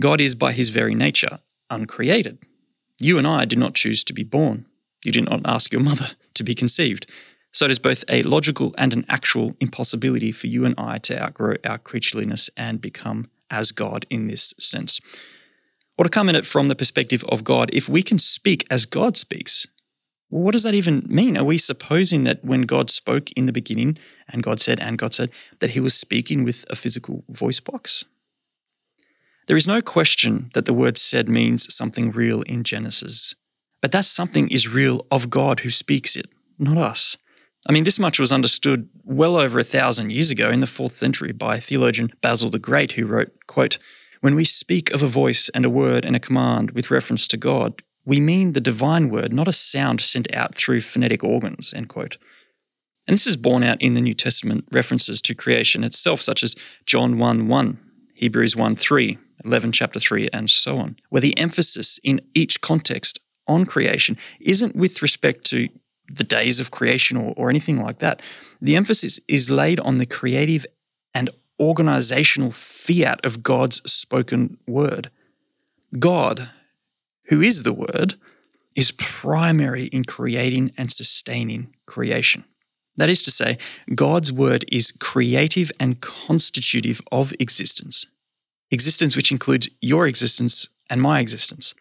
God 0.00 0.20
is, 0.20 0.34
by 0.34 0.52
his 0.52 0.70
very 0.70 0.94
nature, 0.94 1.40
uncreated. 1.68 2.38
You 3.00 3.18
and 3.18 3.26
I 3.26 3.44
did 3.44 3.58
not 3.58 3.74
choose 3.74 4.02
to 4.04 4.14
be 4.14 4.24
born. 4.24 4.64
You 5.04 5.12
did 5.12 5.28
not 5.28 5.42
ask 5.44 5.72
your 5.72 5.82
mother 5.82 6.06
to 6.34 6.42
be 6.42 6.54
conceived. 6.54 7.10
So 7.52 7.64
it 7.64 7.70
is 7.70 7.78
both 7.78 8.04
a 8.08 8.22
logical 8.22 8.74
and 8.78 8.92
an 8.92 9.04
actual 9.08 9.54
impossibility 9.60 10.32
for 10.32 10.46
you 10.46 10.64
and 10.64 10.74
I 10.78 10.98
to 10.98 11.20
outgrow 11.20 11.56
our 11.64 11.78
creatureliness 11.78 12.50
and 12.56 12.80
become 12.80 13.30
as 13.50 13.72
God 13.72 14.06
in 14.10 14.26
this 14.26 14.54
sense. 14.58 15.00
Or 15.96 16.04
to 16.04 16.10
come 16.10 16.28
at 16.28 16.36
it 16.36 16.46
from 16.46 16.68
the 16.68 16.76
perspective 16.76 17.24
of 17.24 17.42
God, 17.42 17.70
if 17.72 17.88
we 17.88 18.02
can 18.02 18.18
speak 18.18 18.66
as 18.70 18.86
God 18.86 19.16
speaks, 19.16 19.66
what 20.28 20.52
does 20.52 20.62
that 20.62 20.74
even 20.74 21.06
mean? 21.08 21.38
Are 21.38 21.44
we 21.44 21.58
supposing 21.58 22.24
that 22.24 22.44
when 22.44 22.62
God 22.62 22.90
spoke 22.90 23.32
in 23.32 23.46
the 23.46 23.52
beginning, 23.52 23.98
and 24.28 24.42
God 24.42 24.60
said, 24.60 24.78
and 24.78 24.98
God 24.98 25.14
said, 25.14 25.30
that 25.60 25.70
he 25.70 25.80
was 25.80 25.94
speaking 25.94 26.44
with 26.44 26.66
a 26.68 26.76
physical 26.76 27.24
voice 27.28 27.60
box? 27.60 28.04
There 29.46 29.56
is 29.56 29.66
no 29.66 29.80
question 29.80 30.50
that 30.52 30.66
the 30.66 30.74
word 30.74 30.98
said 30.98 31.28
means 31.28 31.74
something 31.74 32.10
real 32.10 32.42
in 32.42 32.62
Genesis, 32.62 33.34
but 33.80 33.90
that 33.92 34.04
something 34.04 34.48
is 34.48 34.72
real 34.72 35.06
of 35.10 35.30
God 35.30 35.60
who 35.60 35.70
speaks 35.70 36.14
it, 36.14 36.26
not 36.58 36.76
us. 36.76 37.16
I 37.68 37.72
mean, 37.72 37.84
this 37.84 37.98
much 37.98 38.18
was 38.18 38.32
understood 38.32 38.88
well 39.04 39.36
over 39.36 39.58
a 39.58 39.64
thousand 39.64 40.10
years 40.10 40.30
ago 40.30 40.50
in 40.50 40.60
the 40.60 40.66
fourth 40.66 40.96
century 40.96 41.32
by 41.32 41.60
theologian 41.60 42.10
Basil 42.22 42.48
the 42.48 42.58
Great, 42.58 42.92
who 42.92 43.04
wrote, 43.04 43.30
quote, 43.46 43.78
When 44.22 44.34
we 44.34 44.44
speak 44.44 44.90
of 44.92 45.02
a 45.02 45.06
voice 45.06 45.50
and 45.50 45.66
a 45.66 45.70
word 45.70 46.06
and 46.06 46.16
a 46.16 46.20
command 46.20 46.70
with 46.70 46.90
reference 46.90 47.28
to 47.28 47.36
God, 47.36 47.82
we 48.06 48.20
mean 48.20 48.54
the 48.54 48.60
divine 48.60 49.10
word, 49.10 49.34
not 49.34 49.48
a 49.48 49.52
sound 49.52 50.00
sent 50.00 50.32
out 50.34 50.54
through 50.54 50.80
phonetic 50.80 51.22
organs, 51.22 51.74
end 51.74 51.90
quote. 51.90 52.16
And 53.06 53.14
this 53.14 53.26
is 53.26 53.36
borne 53.36 53.62
out 53.62 53.80
in 53.82 53.92
the 53.92 54.00
New 54.00 54.14
Testament 54.14 54.64
references 54.72 55.20
to 55.22 55.34
creation 55.34 55.84
itself, 55.84 56.22
such 56.22 56.42
as 56.42 56.56
John 56.86 57.18
1 57.18 57.48
1, 57.48 57.78
Hebrews 58.16 58.56
1 58.56 58.76
3, 58.76 59.18
11 59.44 59.72
chapter 59.72 60.00
3, 60.00 60.30
and 60.32 60.48
so 60.48 60.78
on, 60.78 60.96
where 61.10 61.20
the 61.20 61.36
emphasis 61.36 62.00
in 62.02 62.22
each 62.34 62.62
context 62.62 63.20
on 63.46 63.66
creation 63.66 64.16
isn't 64.40 64.74
with 64.74 65.02
respect 65.02 65.44
to 65.46 65.68
the 66.08 66.24
days 66.24 66.60
of 66.60 66.70
creation 66.70 67.16
or, 67.16 67.34
or 67.36 67.50
anything 67.50 67.82
like 67.82 67.98
that. 67.98 68.22
The 68.60 68.76
emphasis 68.76 69.20
is 69.28 69.50
laid 69.50 69.78
on 69.80 69.96
the 69.96 70.06
creative 70.06 70.66
and 71.14 71.30
organizational 71.60 72.50
fiat 72.50 73.24
of 73.24 73.42
God's 73.42 73.82
spoken 73.90 74.58
word. 74.66 75.10
God, 75.98 76.50
who 77.24 77.40
is 77.40 77.62
the 77.62 77.74
word, 77.74 78.14
is 78.76 78.92
primary 78.92 79.84
in 79.84 80.04
creating 80.04 80.72
and 80.76 80.92
sustaining 80.92 81.74
creation. 81.86 82.44
That 82.96 83.08
is 83.08 83.22
to 83.22 83.30
say, 83.30 83.58
God's 83.94 84.32
word 84.32 84.64
is 84.70 84.92
creative 84.98 85.70
and 85.80 86.00
constitutive 86.00 87.00
of 87.10 87.32
existence, 87.40 88.06
existence 88.70 89.16
which 89.16 89.32
includes 89.32 89.68
your 89.80 90.06
existence 90.06 90.68
and 90.90 91.00
my 91.00 91.20
existence. 91.20 91.74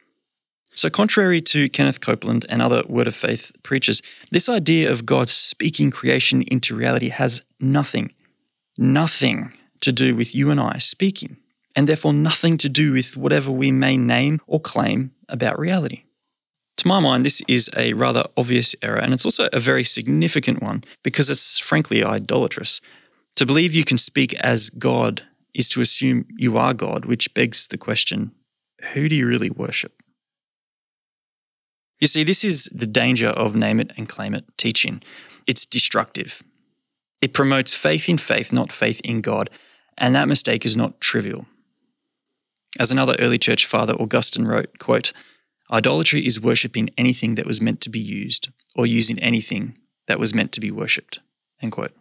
So, 0.77 0.91
contrary 0.91 1.41
to 1.41 1.69
Kenneth 1.69 2.01
Copeland 2.01 2.45
and 2.49 2.61
other 2.61 2.83
Word 2.87 3.07
of 3.07 3.15
Faith 3.15 3.51
preachers, 3.63 4.03
this 4.29 4.47
idea 4.47 4.91
of 4.91 5.07
God 5.07 5.27
speaking 5.27 5.89
creation 5.89 6.43
into 6.43 6.75
reality 6.75 7.09
has 7.09 7.41
nothing, 7.59 8.13
nothing 8.77 9.53
to 9.81 9.91
do 9.91 10.15
with 10.15 10.35
you 10.35 10.51
and 10.51 10.59
I 10.59 10.77
speaking, 10.77 11.37
and 11.75 11.87
therefore 11.87 12.13
nothing 12.13 12.57
to 12.57 12.69
do 12.69 12.93
with 12.93 13.17
whatever 13.17 13.49
we 13.49 13.71
may 13.71 13.97
name 13.97 14.39
or 14.45 14.59
claim 14.59 15.13
about 15.27 15.57
reality. 15.57 16.03
To 16.77 16.87
my 16.87 16.99
mind, 16.99 17.25
this 17.25 17.41
is 17.47 17.71
a 17.75 17.93
rather 17.93 18.25
obvious 18.37 18.75
error, 18.83 18.99
and 18.99 19.15
it's 19.15 19.25
also 19.25 19.49
a 19.51 19.59
very 19.59 19.83
significant 19.83 20.61
one 20.61 20.83
because 21.03 21.31
it's 21.31 21.57
frankly 21.57 22.03
idolatrous. 22.03 22.81
To 23.37 23.47
believe 23.47 23.73
you 23.73 23.83
can 23.83 23.97
speak 23.97 24.35
as 24.41 24.69
God 24.69 25.23
is 25.55 25.69
to 25.69 25.81
assume 25.81 26.27
you 26.37 26.55
are 26.55 26.75
God, 26.75 27.05
which 27.05 27.33
begs 27.33 27.65
the 27.65 27.79
question 27.79 28.29
who 28.93 29.09
do 29.09 29.15
you 29.15 29.25
really 29.25 29.49
worship? 29.49 30.03
You 31.99 32.07
see, 32.07 32.23
this 32.23 32.43
is 32.43 32.69
the 32.73 32.87
danger 32.87 33.29
of 33.29 33.55
name 33.55 33.79
it 33.79 33.91
and 33.97 34.07
claim 34.07 34.33
it 34.33 34.45
teaching. 34.57 35.01
It's 35.47 35.65
destructive. 35.65 36.43
It 37.21 37.33
promotes 37.33 37.73
faith 37.73 38.07
in 38.07 38.17
faith, 38.17 38.53
not 38.53 38.71
faith 38.71 39.01
in 39.03 39.21
God, 39.21 39.49
and 39.97 40.13
that 40.13 40.27
mistake 40.27 40.65
is 40.65 40.77
not 40.77 41.01
trivial. 41.01 41.47
As 42.79 42.91
another 42.91 43.15
early 43.17 43.39
church 43.39 43.65
father, 43.65 43.93
Augustine, 43.93 44.45
wrote, 44.45 44.77
quote, 44.77 45.13
Idolatry 45.71 46.25
is 46.25 46.39
worshipping 46.39 46.89
anything 46.97 47.35
that 47.35 47.47
was 47.47 47.59
meant 47.59 47.81
to 47.81 47.89
be 47.89 47.99
used, 47.99 48.49
or 48.75 48.85
using 48.85 49.17
anything 49.19 49.77
that 50.05 50.19
was 50.19 50.33
meant 50.33 50.51
to 50.53 50.61
be 50.61 50.71
worshipped. 50.71 51.19
End 51.61 51.71
quote. 51.71 51.93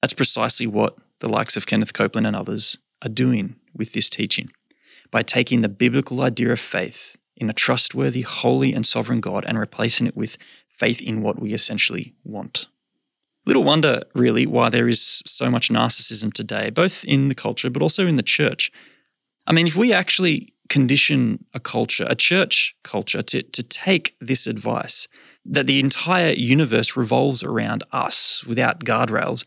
That's 0.00 0.14
precisely 0.14 0.66
what 0.66 0.96
the 1.18 1.28
likes 1.28 1.56
of 1.56 1.66
Kenneth 1.66 1.92
Copeland 1.92 2.26
and 2.26 2.36
others 2.36 2.78
are 3.02 3.08
doing 3.08 3.56
with 3.74 3.92
this 3.92 4.08
teaching. 4.08 4.50
By 5.10 5.22
taking 5.22 5.60
the 5.60 5.68
biblical 5.68 6.22
idea 6.22 6.52
of 6.52 6.60
faith 6.60 7.16
in 7.36 7.50
a 7.50 7.52
trustworthy, 7.52 8.22
holy, 8.22 8.72
and 8.72 8.86
sovereign 8.86 9.20
God 9.20 9.44
and 9.46 9.58
replacing 9.58 10.06
it 10.06 10.16
with 10.16 10.38
faith 10.68 11.00
in 11.00 11.22
what 11.22 11.38
we 11.38 11.52
essentially 11.52 12.14
want. 12.24 12.66
Little 13.46 13.64
wonder, 13.64 14.02
really, 14.14 14.46
why 14.46 14.68
there 14.68 14.88
is 14.88 15.22
so 15.24 15.50
much 15.50 15.68
narcissism 15.68 16.32
today, 16.32 16.70
both 16.70 17.04
in 17.04 17.28
the 17.28 17.34
culture 17.34 17.70
but 17.70 17.82
also 17.82 18.06
in 18.06 18.16
the 18.16 18.22
church. 18.22 18.72
I 19.46 19.52
mean, 19.52 19.66
if 19.66 19.76
we 19.76 19.92
actually 19.92 20.52
condition 20.68 21.44
a 21.54 21.60
culture, 21.60 22.06
a 22.08 22.16
church 22.16 22.74
culture, 22.82 23.22
to, 23.22 23.42
to 23.42 23.62
take 23.62 24.16
this 24.20 24.46
advice 24.46 25.06
that 25.44 25.68
the 25.68 25.78
entire 25.78 26.32
universe 26.32 26.96
revolves 26.96 27.44
around 27.44 27.84
us 27.92 28.44
without 28.44 28.80
guardrails, 28.80 29.44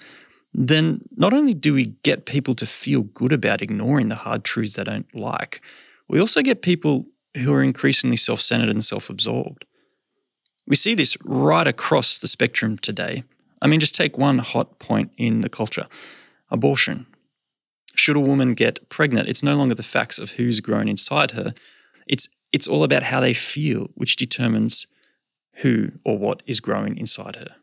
then 0.54 1.02
not 1.18 1.34
only 1.34 1.54
do 1.54 1.74
we 1.74 1.88
get 2.04 2.26
people 2.26 2.56
to 2.56 2.66
feel 2.66 3.04
good 3.04 3.34
about 3.34 3.62
ignoring 3.62 4.08
the 4.08 4.16
hard 4.16 4.44
truths 4.44 4.76
they 4.76 4.84
don't 4.84 5.14
like, 5.14 5.62
we 6.08 6.20
also 6.20 6.42
get 6.42 6.62
people 6.62 7.06
who 7.38 7.54
are 7.54 7.64
increasingly 7.64 8.18
self 8.18 8.42
centered 8.42 8.70
and 8.70 8.84
self 8.84 9.10
absorbed. 9.10 9.66
We 10.68 10.76
see 10.76 10.94
this 10.94 11.18
right 11.24 11.68
across 11.68 12.20
the 12.20 12.28
spectrum 12.28 12.78
today. 12.78 13.24
I 13.62 13.68
mean, 13.68 13.80
just 13.80 13.96
take 13.96 14.18
one 14.18 14.40
hot 14.40 14.80
point 14.80 15.12
in 15.18 15.42
the 15.42 15.50
culture 15.50 15.88
abortion. 16.52 17.06
Should 17.96 18.16
a 18.16 18.22
woman 18.22 18.54
get 18.54 18.88
pregnant, 18.90 19.30
it's 19.30 19.44
no 19.44 19.56
longer 19.56 19.76
the 19.76 19.84
facts 19.84 20.18
of 20.20 20.32
who's 20.32 20.62
grown 20.62 20.88
inside 20.88 21.32
her. 21.32 21.54
It's, 22.08 22.30
it's 22.52 22.68
all 22.68 22.84
about 22.84 23.04
how 23.04 23.20
they 23.20 23.34
feel, 23.34 23.90
which 23.96 24.16
determines 24.16 24.88
who 25.56 25.92
or 26.06 26.18
what 26.18 26.42
is 26.46 26.60
growing 26.60 26.98
inside 26.98 27.36
her. 27.36 27.56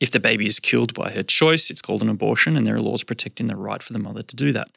If 0.00 0.10
the 0.10 0.20
baby 0.20 0.46
is 0.46 0.58
killed 0.58 0.94
by 0.94 1.12
her 1.12 1.22
choice, 1.22 1.70
it's 1.70 1.82
called 1.82 2.02
an 2.02 2.08
abortion, 2.08 2.56
and 2.56 2.66
there 2.66 2.74
are 2.74 2.80
laws 2.80 3.04
protecting 3.04 3.46
the 3.46 3.56
right 3.56 3.82
for 3.82 3.92
the 3.92 4.00
mother 4.00 4.22
to 4.22 4.36
do 4.36 4.52
that. 4.52 4.68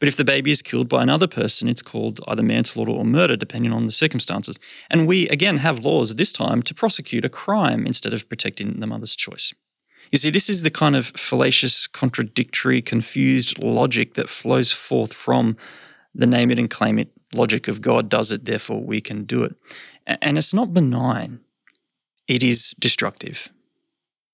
But 0.00 0.08
if 0.08 0.16
the 0.16 0.24
baby 0.24 0.50
is 0.50 0.62
killed 0.62 0.88
by 0.88 1.02
another 1.02 1.28
person, 1.28 1.68
it's 1.68 1.82
called 1.82 2.20
either 2.26 2.42
manslaughter 2.42 2.90
or 2.90 3.04
murder, 3.04 3.36
depending 3.36 3.72
on 3.72 3.86
the 3.86 3.92
circumstances. 3.92 4.58
And 4.90 5.06
we, 5.06 5.28
again, 5.28 5.58
have 5.58 5.84
laws 5.84 6.16
this 6.16 6.32
time 6.32 6.62
to 6.62 6.74
prosecute 6.74 7.24
a 7.24 7.28
crime 7.28 7.86
instead 7.86 8.14
of 8.14 8.28
protecting 8.28 8.80
the 8.80 8.86
mother's 8.86 9.14
choice. 9.14 9.54
You 10.10 10.18
see, 10.18 10.30
this 10.30 10.48
is 10.48 10.62
the 10.62 10.70
kind 10.70 10.96
of 10.96 11.08
fallacious, 11.08 11.86
contradictory, 11.86 12.82
confused 12.82 13.62
logic 13.62 14.14
that 14.14 14.28
flows 14.28 14.72
forth 14.72 15.12
from 15.12 15.56
the 16.14 16.26
name 16.26 16.50
it 16.50 16.58
and 16.58 16.68
claim 16.68 16.98
it 16.98 17.12
logic 17.34 17.68
of 17.68 17.80
God 17.80 18.08
does 18.08 18.32
it, 18.32 18.44
therefore 18.44 18.82
we 18.82 19.00
can 19.00 19.24
do 19.24 19.44
it. 19.44 19.54
And 20.06 20.36
it's 20.38 20.54
not 20.54 20.74
benign, 20.74 21.40
it 22.26 22.42
is 22.42 22.74
destructive. 22.78 23.52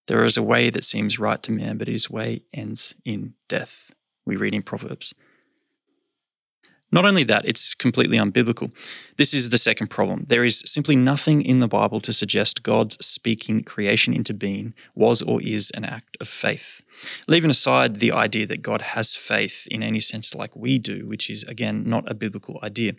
There 0.07 0.25
is 0.25 0.37
a 0.37 0.43
way 0.43 0.71
that 0.71 0.85
seems 0.85 1.19
right 1.19 1.43
to 1.43 1.53
man, 1.53 1.79
but 1.79 1.89
his 1.89 2.09
way 2.09 2.45
ends 2.55 2.95
in 3.05 3.35
death. 3.49 3.93
We 4.25 4.37
read 4.37 4.55
in 4.55 4.63
Proverbs. 4.63 5.13
Not 6.97 7.05
only 7.05 7.25
that, 7.25 7.45
it's 7.45 7.75
completely 7.75 8.17
unbiblical. 8.17 8.73
This 9.19 9.35
is 9.35 9.51
the 9.51 9.59
second 9.59 9.89
problem. 9.89 10.25
There 10.29 10.47
is 10.47 10.63
simply 10.65 10.97
nothing 10.97 11.43
in 11.43 11.61
the 11.61 11.69
Bible 11.69 12.01
to 12.01 12.11
suggest 12.11 12.63
God's 12.63 12.97
speaking 13.05 13.65
creation 13.65 14.15
into 14.15 14.33
being 14.33 14.73
was 14.95 15.21
or 15.21 15.43
is 15.43 15.71
an 15.73 15.85
act 15.85 16.17
of 16.23 16.27
faith. 16.27 16.81
Leaving 17.29 17.51
aside 17.51 17.97
the 17.97 18.13
idea 18.13 18.47
that 18.47 18.63
God 18.63 18.81
has 18.81 19.15
faith 19.15 19.69
in 19.71 19.83
any 19.83 20.01
sense 20.01 20.35
like 20.35 20.57
we 20.57 20.79
do, 20.79 21.07
which 21.07 21.29
is, 21.29 21.45
again, 21.45 21.85
not 21.87 22.11
a 22.11 22.15
biblical 22.15 22.59
idea, 22.63 22.95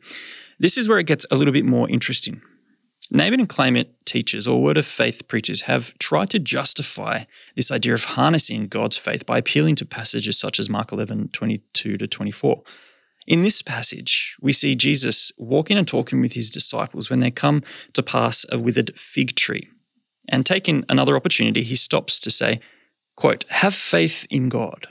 this 0.60 0.77
is 0.77 0.88
where 0.88 1.00
it 1.00 1.08
gets 1.08 1.25
a 1.32 1.36
little 1.36 1.51
bit 1.51 1.66
more 1.66 1.89
interesting. 1.89 2.39
Name 3.10 3.34
it 3.34 3.39
and 3.39 3.50
claim 3.50 3.75
it 3.75 4.06
teachers 4.06 4.48
or 4.48 4.62
word 4.62 4.77
of 4.77 4.86
faith 4.86 5.27
preachers 5.27 5.62
have 5.62 5.98
tried 5.98 6.30
to 6.30 6.39
justify 6.39 7.24
this 7.56 7.72
idea 7.72 7.96
of 7.96 8.04
harnessing 8.04 8.68
God's 8.68 8.98
faith 8.98 9.25
by 9.25 9.39
appealing 9.39 9.74
to 9.77 9.88
passages 9.88 10.38
such 10.38 10.60
as 10.60 10.70
Mark 10.70 10.92
11, 10.92 11.30
22 11.30 11.98
to 11.98 12.06
24. 12.06 12.62
In 13.28 13.42
this 13.42 13.62
passage, 13.62 14.38
we 14.40 14.54
see 14.54 14.74
Jesus 14.74 15.34
walking 15.38 15.78
and 15.78 15.86
talking 15.86 16.22
with 16.22 16.32
his 16.32 16.50
disciples 16.50 17.10
when 17.10 17.20
they 17.20 17.30
come 17.30 17.62
to 17.92 18.02
pass 18.02 18.46
a 18.50 18.58
withered 18.58 18.98
fig 18.98 19.36
tree. 19.36 19.68
And 20.30 20.46
taking 20.46 20.86
another 20.88 21.18
opportunity, 21.18 21.62
he 21.64 21.76
stops 21.76 22.22
to 22.22 22.32
say, 22.32 22.62
quote, 23.18 23.44
Have 23.50 23.76
faith 23.76 24.26
in 24.30 24.48
God. 24.48 24.88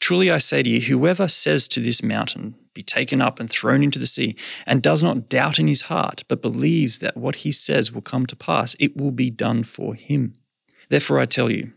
Truly 0.00 0.30
I 0.30 0.38
say 0.38 0.62
to 0.62 0.70
you, 0.70 0.80
whoever 0.80 1.28
says 1.28 1.68
to 1.68 1.80
this 1.80 2.02
mountain, 2.02 2.54
Be 2.72 2.82
taken 2.82 3.20
up 3.20 3.40
and 3.40 3.48
thrown 3.48 3.82
into 3.82 3.98
the 3.98 4.06
sea, 4.06 4.36
and 4.66 4.82
does 4.82 5.02
not 5.02 5.28
doubt 5.28 5.58
in 5.58 5.68
his 5.68 5.82
heart, 5.82 6.24
but 6.28 6.40
believes 6.40 7.00
that 7.00 7.16
what 7.16 7.36
he 7.36 7.52
says 7.52 7.92
will 7.92 8.02
come 8.02 8.24
to 8.26 8.36
pass, 8.36 8.74
it 8.80 8.96
will 8.96 9.12
be 9.12 9.30
done 9.30 9.64
for 9.64 9.94
him. 9.94 10.34
Therefore 10.88 11.18
I 11.18 11.26
tell 11.26 11.50
you, 11.50 11.72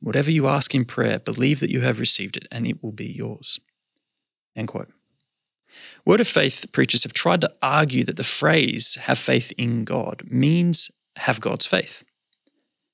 whatever 0.00 0.30
you 0.30 0.46
ask 0.46 0.74
in 0.76 0.84
prayer, 0.84 1.18
believe 1.18 1.58
that 1.58 1.70
you 1.70 1.80
have 1.80 1.98
received 1.98 2.36
it, 2.36 2.46
and 2.52 2.68
it 2.68 2.82
will 2.82 2.92
be 2.92 3.10
yours. 3.10 3.58
End 4.54 4.68
quote. 4.68 4.90
Word 6.04 6.20
of 6.20 6.28
faith 6.28 6.66
preachers 6.72 7.02
have 7.02 7.12
tried 7.12 7.40
to 7.42 7.52
argue 7.62 8.04
that 8.04 8.16
the 8.16 8.24
phrase 8.24 8.96
have 9.02 9.18
faith 9.18 9.52
in 9.58 9.84
God 9.84 10.22
means 10.26 10.90
have 11.16 11.40
God's 11.40 11.66
faith. 11.66 12.04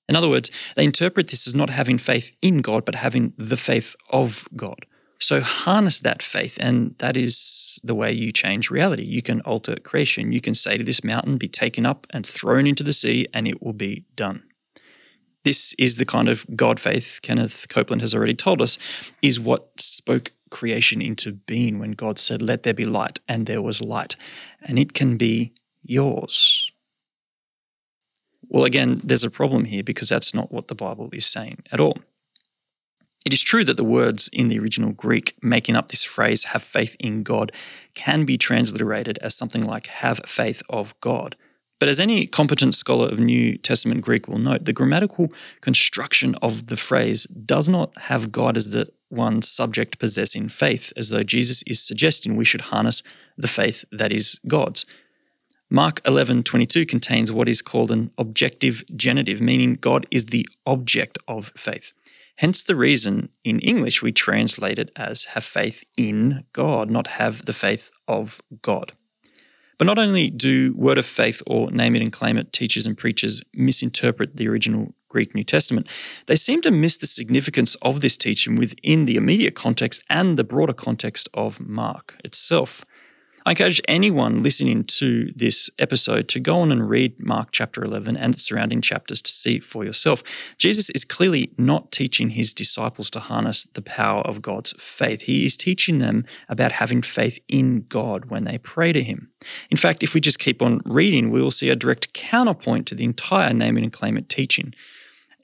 In 0.09 0.16
other 0.16 0.28
words, 0.28 0.50
they 0.76 0.85
interpret 0.85 1.28
this 1.28 1.47
as 1.47 1.55
not 1.55 1.71
having 1.71 1.99
faith 1.99 2.33
in 2.40 2.59
God, 2.59 2.85
but 2.85 2.95
having 2.95 3.33
the 3.37 3.57
faith 3.57 3.97
of 4.11 4.49
God. 4.55 4.87
So 5.19 5.40
harness 5.40 6.00
that 6.00 6.23
faith, 6.23 6.59
and 6.61 6.95
that 6.99 7.16
is 7.16 7.81
the 7.83 7.95
way 7.95 8.12
you 8.12 8.33
change 8.33 8.71
reality. 8.71 9.05
You 9.05 9.23
can 9.23 9.40
alter 9.40 9.76
creation. 9.76 10.31
You 10.31 10.40
can 10.40 10.55
say 10.55 10.76
to 10.76 10.85
this 10.85 11.02
mountain, 11.02 11.38
be 11.38 11.49
taken 11.49 11.87
up 11.87 12.07
and 12.11 12.26
thrown 12.26 12.66
into 12.66 12.85
the 12.85 12.93
sea, 12.93 13.26
and 13.33 13.49
it 13.49 13.62
will 13.62 13.73
be 13.73 14.05
done. 14.14 14.43
This 15.43 15.75
is 15.78 15.97
the 15.97 16.05
kind 16.05 16.28
of 16.28 16.45
God 16.55 16.78
faith 16.78 17.21
Kenneth 17.23 17.66
Copeland 17.69 18.02
has 18.02 18.14
already 18.14 18.35
told 18.35 18.61
us 18.61 18.78
is 19.23 19.40
what 19.40 19.81
spoke 19.81 20.33
creation 20.57 21.03
into 21.03 21.35
being 21.35 21.79
when 21.79 21.93
God 21.93 22.19
said, 22.19 22.41
Let 22.41 22.63
there 22.63 22.73
be 22.73 22.87
light, 22.87 23.21
and 23.29 23.47
there 23.47 23.61
was 23.61 23.83
light. 23.83 24.17
And 24.63 24.79
it 24.79 24.95
can 24.95 25.19
be 25.19 25.53
yours. 25.83 26.73
Well, 28.49 28.65
again, 28.65 29.01
there's 29.05 29.25
a 29.25 29.31
problem 29.31 29.67
here 29.67 29.83
because 29.83 30.09
that's 30.09 30.33
not 30.33 30.51
what 30.51 30.69
the 30.69 30.75
Bible 30.75 31.11
is 31.13 31.27
saying 31.27 31.63
at 31.73 31.81
all. 31.81 31.99
It 33.27 33.35
is 33.35 33.43
true 33.43 33.65
that 33.65 33.77
the 33.77 33.85
words 33.85 34.31
in 34.33 34.49
the 34.49 34.59
original 34.59 34.93
Greek 34.93 35.37
making 35.43 35.77
up 35.77 35.89
this 35.89 36.05
phrase, 36.05 36.45
have 36.45 36.63
faith 36.63 36.97
in 37.01 37.23
God, 37.23 37.53
can 37.95 38.25
be 38.25 38.39
transliterated 38.39 39.19
as 39.19 39.35
something 39.35 39.67
like 39.67 39.89
have 39.89 40.21
faith 40.27 40.63
of 40.71 40.99
God. 41.01 41.37
But 41.79 41.89
as 41.91 42.01
any 42.01 42.27
competent 42.27 42.75
scholar 42.75 43.09
of 43.09 43.19
New 43.19 43.59
Testament 43.59 44.01
Greek 44.01 44.29
will 44.29 44.39
note, 44.39 44.65
the 44.65 44.73
grammatical 44.73 45.33
construction 45.61 46.35
of 46.37 46.69
the 46.69 46.77
phrase 46.77 47.25
does 47.27 47.69
not 47.69 47.99
have 47.99 48.33
God 48.33 48.57
as 48.57 48.71
the 48.71 48.89
one 49.09 49.43
subject 49.43 49.99
possessing 49.99 50.49
faith, 50.49 50.93
as 50.97 51.11
though 51.11 51.23
Jesus 51.23 51.63
is 51.67 51.83
suggesting 51.83 52.37
we 52.37 52.45
should 52.45 52.63
harness 52.63 53.03
the 53.37 53.49
faith 53.49 53.85
that 53.93 54.13
is 54.13 54.41
God's. 54.47 54.85
Mark 55.69 56.01
11:22 56.05 56.87
contains 56.87 57.33
what 57.33 57.49
is 57.49 57.61
called 57.61 57.91
an 57.91 58.11
objective 58.19 58.85
genitive, 58.95 59.41
meaning 59.41 59.75
God 59.75 60.07
is 60.11 60.27
the 60.27 60.47
object 60.65 61.19
of 61.27 61.53
faith. 61.57 61.93
Hence 62.37 62.63
the 62.63 62.77
reason 62.77 63.31
in 63.45 63.59
English 63.61 64.03
we 64.03 64.13
translate 64.13 64.79
it 64.79 64.93
as 64.95 65.25
have 65.25 65.45
faith 65.45 65.85
in 65.97 66.45
God, 66.53 66.91
not 66.91 67.07
have 67.07 67.47
the 67.47 67.53
faith 67.53 67.91
of 68.07 68.41
God. 68.63 68.93
But 69.79 69.87
not 69.87 69.99
only 69.99 70.31
do 70.31 70.75
word 70.77 70.99
of 70.99 71.07
faith 71.07 71.43
or 71.47 71.71
name 71.71 71.97
it 71.97 72.03
and 72.03 72.13
claim 72.13 72.39
it 72.39 72.53
teachers 72.53 72.87
and 72.87 72.97
preachers 72.97 73.43
misinterpret 73.53 74.37
the 74.37 74.49
original 74.49 74.95
Greek 75.09 75.35
New 75.35 75.45
Testament, 75.45 75.89
they 76.27 76.37
seem 76.37 76.61
to 76.63 76.71
miss 76.71 76.97
the 76.97 77.07
significance 77.07 77.75
of 77.77 78.01
this 78.01 78.17
teaching 78.17 78.57
within 78.57 79.07
the 79.07 79.17
immediate 79.17 79.55
context 79.55 80.03
and 80.11 80.37
the 80.37 80.45
broader 80.45 80.73
context 80.73 81.29
of 81.35 81.61
Mark 81.61 82.19
itself. 82.25 82.85
I 83.47 83.51
encourage 83.51 83.81
anyone 83.87 84.43
listening 84.43 84.83
to 84.99 85.31
this 85.37 85.71
episode 85.79 86.27
to 86.31 86.41
go 86.41 86.59
on 86.59 86.73
and 86.73 86.91
read 86.91 87.15
Mark 87.25 87.51
chapter 87.53 87.85
11 87.85 88.17
and 88.17 88.35
its 88.35 88.43
surrounding 88.43 88.81
chapters 88.81 89.23
to 89.23 89.31
see 89.31 89.61
for 89.61 89.85
yourself. 89.85 90.25
Jesus 90.59 90.91
is 90.91 91.05
clearly 91.05 91.53
not 91.57 91.93
teaching 91.93 92.31
his 92.31 92.53
disciples 92.53 93.09
to 93.11 93.21
harness 93.21 93.63
the 93.75 93.83
power 93.83 94.23
of 94.23 94.43
God's 94.43 94.73
faith. 94.83 95.23
He 95.23 95.47
is 95.47 95.57
teaching 95.57 95.99
them 95.99 96.25
about 96.49 96.73
having 96.73 97.03
faith 97.03 97.39
in 97.47 97.87
God 97.89 98.25
when 98.25 98.43
they 98.43 98.59
pray 98.59 98.93
to 98.93 99.01
him. 99.01 99.31
In 99.71 99.77
fact, 99.77 100.03
if 100.03 100.13
we 100.13 100.21
just 100.21 100.41
keep 100.41 100.61
on 100.61 100.81
reading, 100.85 101.31
we 101.31 101.41
will 101.41 101.53
see 101.53 101.71
a 101.71 101.77
direct 101.77 102.15
counterpoint 102.15 102.89
to 102.89 102.97
the 102.97 103.05
entire 103.05 103.55
name 103.55 103.77
and 103.77 103.93
claim 103.93 104.17
it 104.17 104.29
teaching 104.29 104.75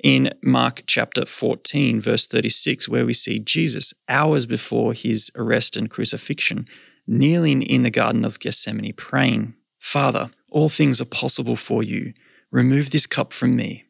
in 0.03 0.33
Mark 0.43 0.83
chapter 0.87 1.25
14, 1.25 2.01
verse 2.01 2.27
36, 2.27 2.89
where 2.89 3.07
we 3.07 3.15
see 3.15 3.39
Jesus 3.39 3.95
hours 4.09 4.47
before 4.47 4.93
his 4.93 5.31
arrest 5.37 5.77
and 5.77 5.89
crucifixion 5.89 6.67
kneeling 7.07 7.63
in 7.63 7.83
the 7.83 7.91
Garden 7.91 8.25
of 8.25 8.39
Gethsemane, 8.39 8.93
praying, 8.95 9.55
Father, 9.79 10.31
all 10.51 10.69
things 10.69 11.01
are 11.01 11.07
possible 11.07 11.57
for 11.57 11.83
you. 11.83 12.13
Remove 12.51 12.91
this 12.91 13.07
cup 13.07 13.33
from 13.33 13.57
me. 13.57 13.85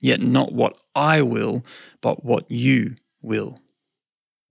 Yet 0.00 0.20
not 0.20 0.52
what 0.52 0.76
I 0.94 1.22
will, 1.22 1.64
but 2.00 2.24
what 2.24 2.50
you 2.50 2.96
will. 3.20 3.58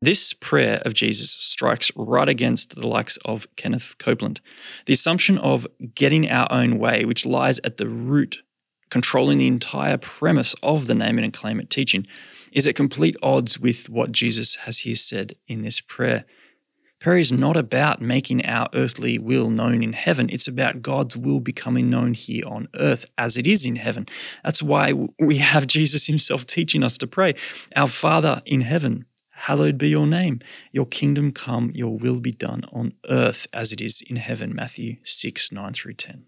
This 0.02 0.34
prayer 0.34 0.82
of 0.84 0.94
Jesus 0.94 1.30
strikes 1.30 1.92
right 1.96 2.28
against 2.28 2.76
the 2.76 2.88
likes 2.88 3.18
of 3.18 3.48
Kenneth 3.56 3.96
Copeland. 4.00 4.42
The 4.88 4.94
assumption 4.94 5.38
of 5.38 5.68
getting 5.94 6.30
our 6.30 6.48
own 6.52 6.80
way, 6.80 7.06
which 7.06 7.26
lies 7.26 7.60
at 7.64 7.78
the 7.78 7.88
root, 7.88 8.42
controlling 8.92 9.40
the 9.40 9.48
entire 9.48 9.98
premise 9.98 10.54
of 10.62 10.86
the 10.86 10.94
name 10.94 11.18
it 11.18 11.24
and 11.24 11.34
claim 11.34 11.60
it 11.60 11.72
teaching, 11.72 12.06
is 12.52 12.68
at 12.68 12.76
complete 12.76 13.16
odds 13.24 13.60
with 13.60 13.90
what 13.90 14.12
Jesus 14.12 14.56
has 14.58 14.80
here 14.80 14.96
said 14.96 15.34
in 15.48 15.64
this 15.64 15.82
prayer. 15.82 16.26
Prayer 17.00 17.18
is 17.18 17.32
not 17.32 17.58
about 17.58 18.00
making 18.00 18.46
our 18.46 18.68
earthly 18.76 19.18
will 19.18 19.50
known 19.50 19.82
in 19.82 19.94
heaven. 19.94 20.30
It's 20.30 20.48
about 20.48 20.84
God's 20.84 21.18
will 21.18 21.40
becoming 21.40 21.90
known 21.90 22.14
here 22.14 22.46
on 22.46 22.68
earth 22.76 23.10
as 23.18 23.38
it 23.38 23.48
is 23.48 23.66
in 23.66 23.76
heaven. 23.76 24.06
That's 24.44 24.62
why 24.62 24.94
we 25.18 25.38
have 25.38 25.66
Jesus 25.66 26.06
himself 26.06 26.46
teaching 26.46 26.84
us 26.84 27.00
to 27.00 27.08
pray 27.08 27.34
Our 27.76 27.88
Father 27.88 28.44
in 28.46 28.62
heaven, 28.62 29.06
hallowed 29.32 29.80
be 29.80 29.90
your 29.90 30.06
name. 30.06 30.42
Your 30.74 30.86
kingdom 30.86 31.32
come, 31.32 31.72
your 31.74 31.98
will 31.98 32.20
be 32.20 32.34
done 32.34 32.66
on 32.72 32.94
earth 33.10 33.48
as 33.52 33.72
it 33.72 33.82
is 33.82 34.04
in 34.08 34.18
heaven. 34.18 34.54
Matthew 34.54 34.98
6 35.02 35.52
9 35.52 35.74
through 35.74 35.94
10. 35.94 36.26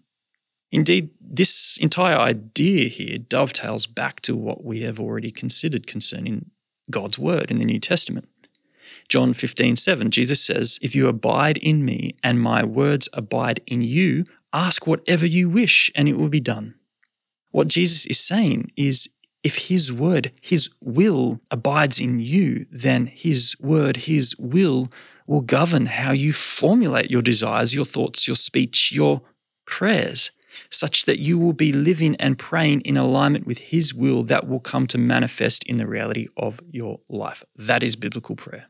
Indeed, 0.74 1.10
this 1.20 1.78
entire 1.80 2.18
idea 2.18 2.88
here 2.88 3.18
dovetails 3.18 3.86
back 3.86 4.20
to 4.22 4.34
what 4.34 4.64
we 4.64 4.82
have 4.82 4.98
already 4.98 5.30
considered 5.30 5.86
concerning 5.86 6.50
God's 6.90 7.16
word 7.16 7.48
in 7.52 7.58
the 7.58 7.64
New 7.64 7.78
Testament. 7.78 8.28
John 9.08 9.34
15, 9.34 9.76
7, 9.76 10.10
Jesus 10.10 10.44
says, 10.44 10.80
If 10.82 10.96
you 10.96 11.06
abide 11.06 11.58
in 11.58 11.84
me 11.84 12.16
and 12.24 12.40
my 12.40 12.64
words 12.64 13.08
abide 13.12 13.60
in 13.68 13.82
you, 13.82 14.24
ask 14.52 14.84
whatever 14.84 15.24
you 15.24 15.48
wish 15.48 15.92
and 15.94 16.08
it 16.08 16.16
will 16.16 16.28
be 16.28 16.40
done. 16.40 16.74
What 17.52 17.68
Jesus 17.68 18.04
is 18.06 18.18
saying 18.18 18.72
is 18.76 19.08
if 19.44 19.68
his 19.68 19.92
word, 19.92 20.32
his 20.40 20.70
will 20.80 21.40
abides 21.52 22.00
in 22.00 22.18
you, 22.18 22.66
then 22.72 23.06
his 23.06 23.54
word, 23.60 23.96
his 23.96 24.36
will 24.40 24.90
will 25.28 25.42
govern 25.42 25.86
how 25.86 26.10
you 26.10 26.32
formulate 26.32 27.12
your 27.12 27.22
desires, 27.22 27.76
your 27.76 27.84
thoughts, 27.84 28.26
your 28.26 28.34
speech, 28.34 28.90
your 28.90 29.22
prayers, 29.66 30.32
such 30.70 31.04
that 31.04 31.18
you 31.18 31.38
will 31.38 31.52
be 31.52 31.72
living 31.72 32.16
and 32.16 32.38
praying 32.38 32.80
in 32.82 32.96
alignment 32.96 33.46
with 33.46 33.58
his 33.58 33.94
will 33.94 34.22
that 34.24 34.48
will 34.48 34.60
come 34.60 34.86
to 34.88 34.98
manifest 34.98 35.64
in 35.64 35.76
the 35.78 35.86
reality 35.86 36.28
of 36.36 36.60
your 36.70 37.00
life. 37.08 37.44
That 37.56 37.82
is 37.82 37.96
biblical 37.96 38.36
prayer. 38.36 38.66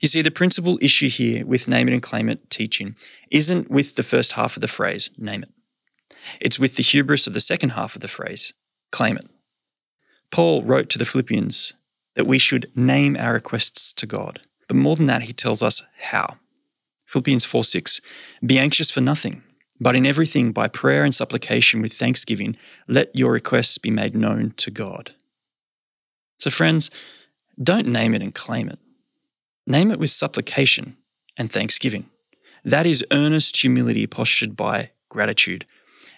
You 0.00 0.08
see, 0.08 0.22
the 0.22 0.30
principal 0.30 0.78
issue 0.80 1.08
here 1.08 1.44
with 1.44 1.68
name 1.68 1.88
it 1.88 1.92
and 1.92 2.02
claim 2.02 2.28
it 2.28 2.50
teaching 2.50 2.94
isn't 3.30 3.70
with 3.70 3.96
the 3.96 4.02
first 4.02 4.32
half 4.32 4.56
of 4.56 4.60
the 4.60 4.68
phrase, 4.68 5.10
name 5.18 5.42
it. 5.42 5.50
It's 6.40 6.58
with 6.58 6.76
the 6.76 6.82
hubris 6.82 7.26
of 7.26 7.32
the 7.32 7.40
second 7.40 7.70
half 7.70 7.94
of 7.94 8.00
the 8.00 8.08
phrase, 8.08 8.52
claim 8.92 9.16
it. 9.16 9.28
Paul 10.30 10.62
wrote 10.62 10.88
to 10.90 10.98
the 10.98 11.04
Philippians 11.04 11.74
that 12.14 12.26
we 12.26 12.38
should 12.38 12.70
name 12.76 13.16
our 13.16 13.32
requests 13.32 13.92
to 13.94 14.06
God. 14.06 14.40
But 14.66 14.76
more 14.76 14.96
than 14.96 15.06
that, 15.06 15.22
he 15.22 15.32
tells 15.32 15.62
us 15.62 15.82
how. 15.98 16.36
Philippians 17.06 17.44
4 17.44 17.64
6, 17.64 18.00
be 18.44 18.58
anxious 18.58 18.90
for 18.90 19.00
nothing, 19.00 19.42
but 19.80 19.96
in 19.96 20.06
everything 20.06 20.52
by 20.52 20.68
prayer 20.68 21.04
and 21.04 21.14
supplication 21.14 21.82
with 21.82 21.92
thanksgiving, 21.92 22.56
let 22.86 23.14
your 23.14 23.32
requests 23.32 23.78
be 23.78 23.90
made 23.90 24.14
known 24.14 24.52
to 24.56 24.70
God. 24.70 25.12
So, 26.38 26.50
friends, 26.50 26.90
don't 27.62 27.88
name 27.88 28.14
it 28.14 28.22
and 28.22 28.34
claim 28.34 28.68
it. 28.68 28.78
Name 29.66 29.90
it 29.90 29.98
with 29.98 30.10
supplication 30.10 30.96
and 31.36 31.50
thanksgiving. 31.50 32.08
That 32.64 32.86
is 32.86 33.04
earnest 33.12 33.56
humility 33.56 34.06
postured 34.06 34.56
by 34.56 34.90
gratitude. 35.08 35.66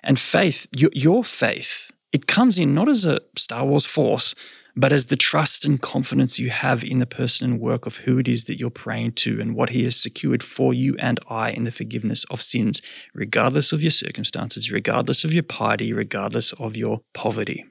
And 0.02 0.18
faith, 0.18 0.66
your, 0.72 1.24
faith, 1.24 1.92
it 2.12 2.26
comes 2.26 2.58
in 2.58 2.74
not 2.74 2.88
as 2.88 3.04
a 3.04 3.20
Star 3.36 3.64
Wars 3.64 3.86
force, 3.86 4.34
but 4.76 4.92
as 4.92 5.06
the 5.06 5.16
trust 5.16 5.64
and 5.64 5.80
confidence 5.80 6.38
you 6.38 6.50
have 6.50 6.84
in 6.84 6.98
the 6.98 7.06
person 7.06 7.50
and 7.50 7.60
work 7.60 7.86
of 7.86 7.98
who 7.98 8.18
it 8.18 8.28
is 8.28 8.44
that 8.44 8.58
you're 8.58 8.70
praying 8.70 9.12
to 9.12 9.40
and 9.40 9.54
what 9.54 9.70
he 9.70 9.84
has 9.84 9.96
secured 9.96 10.42
for 10.42 10.72
you 10.72 10.96
and 10.98 11.18
I 11.28 11.50
in 11.50 11.64
the 11.64 11.72
forgiveness 11.72 12.24
of 12.24 12.40
sins, 12.40 12.80
regardless 13.14 13.72
of 13.72 13.82
your 13.82 13.90
circumstances, 13.90 14.70
regardless 14.70 15.24
of 15.24 15.32
your 15.32 15.42
piety, 15.42 15.92
regardless 15.92 16.52
of 16.54 16.76
your 16.76 17.00
poverty. 17.14 17.64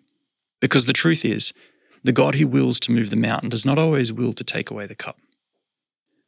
Because 0.59 0.85
the 0.85 0.93
truth 0.93 1.23
is, 1.23 1.53
the 2.03 2.11
God 2.11 2.35
who 2.35 2.47
wills 2.47 2.79
to 2.81 2.91
move 2.91 3.09
the 3.09 3.15
mountain 3.15 3.49
does 3.49 3.65
not 3.65 3.79
always 3.79 4.13
will 4.13 4.33
to 4.33 4.43
take 4.43 4.69
away 4.71 4.85
the 4.85 4.95
cup. 4.95 5.17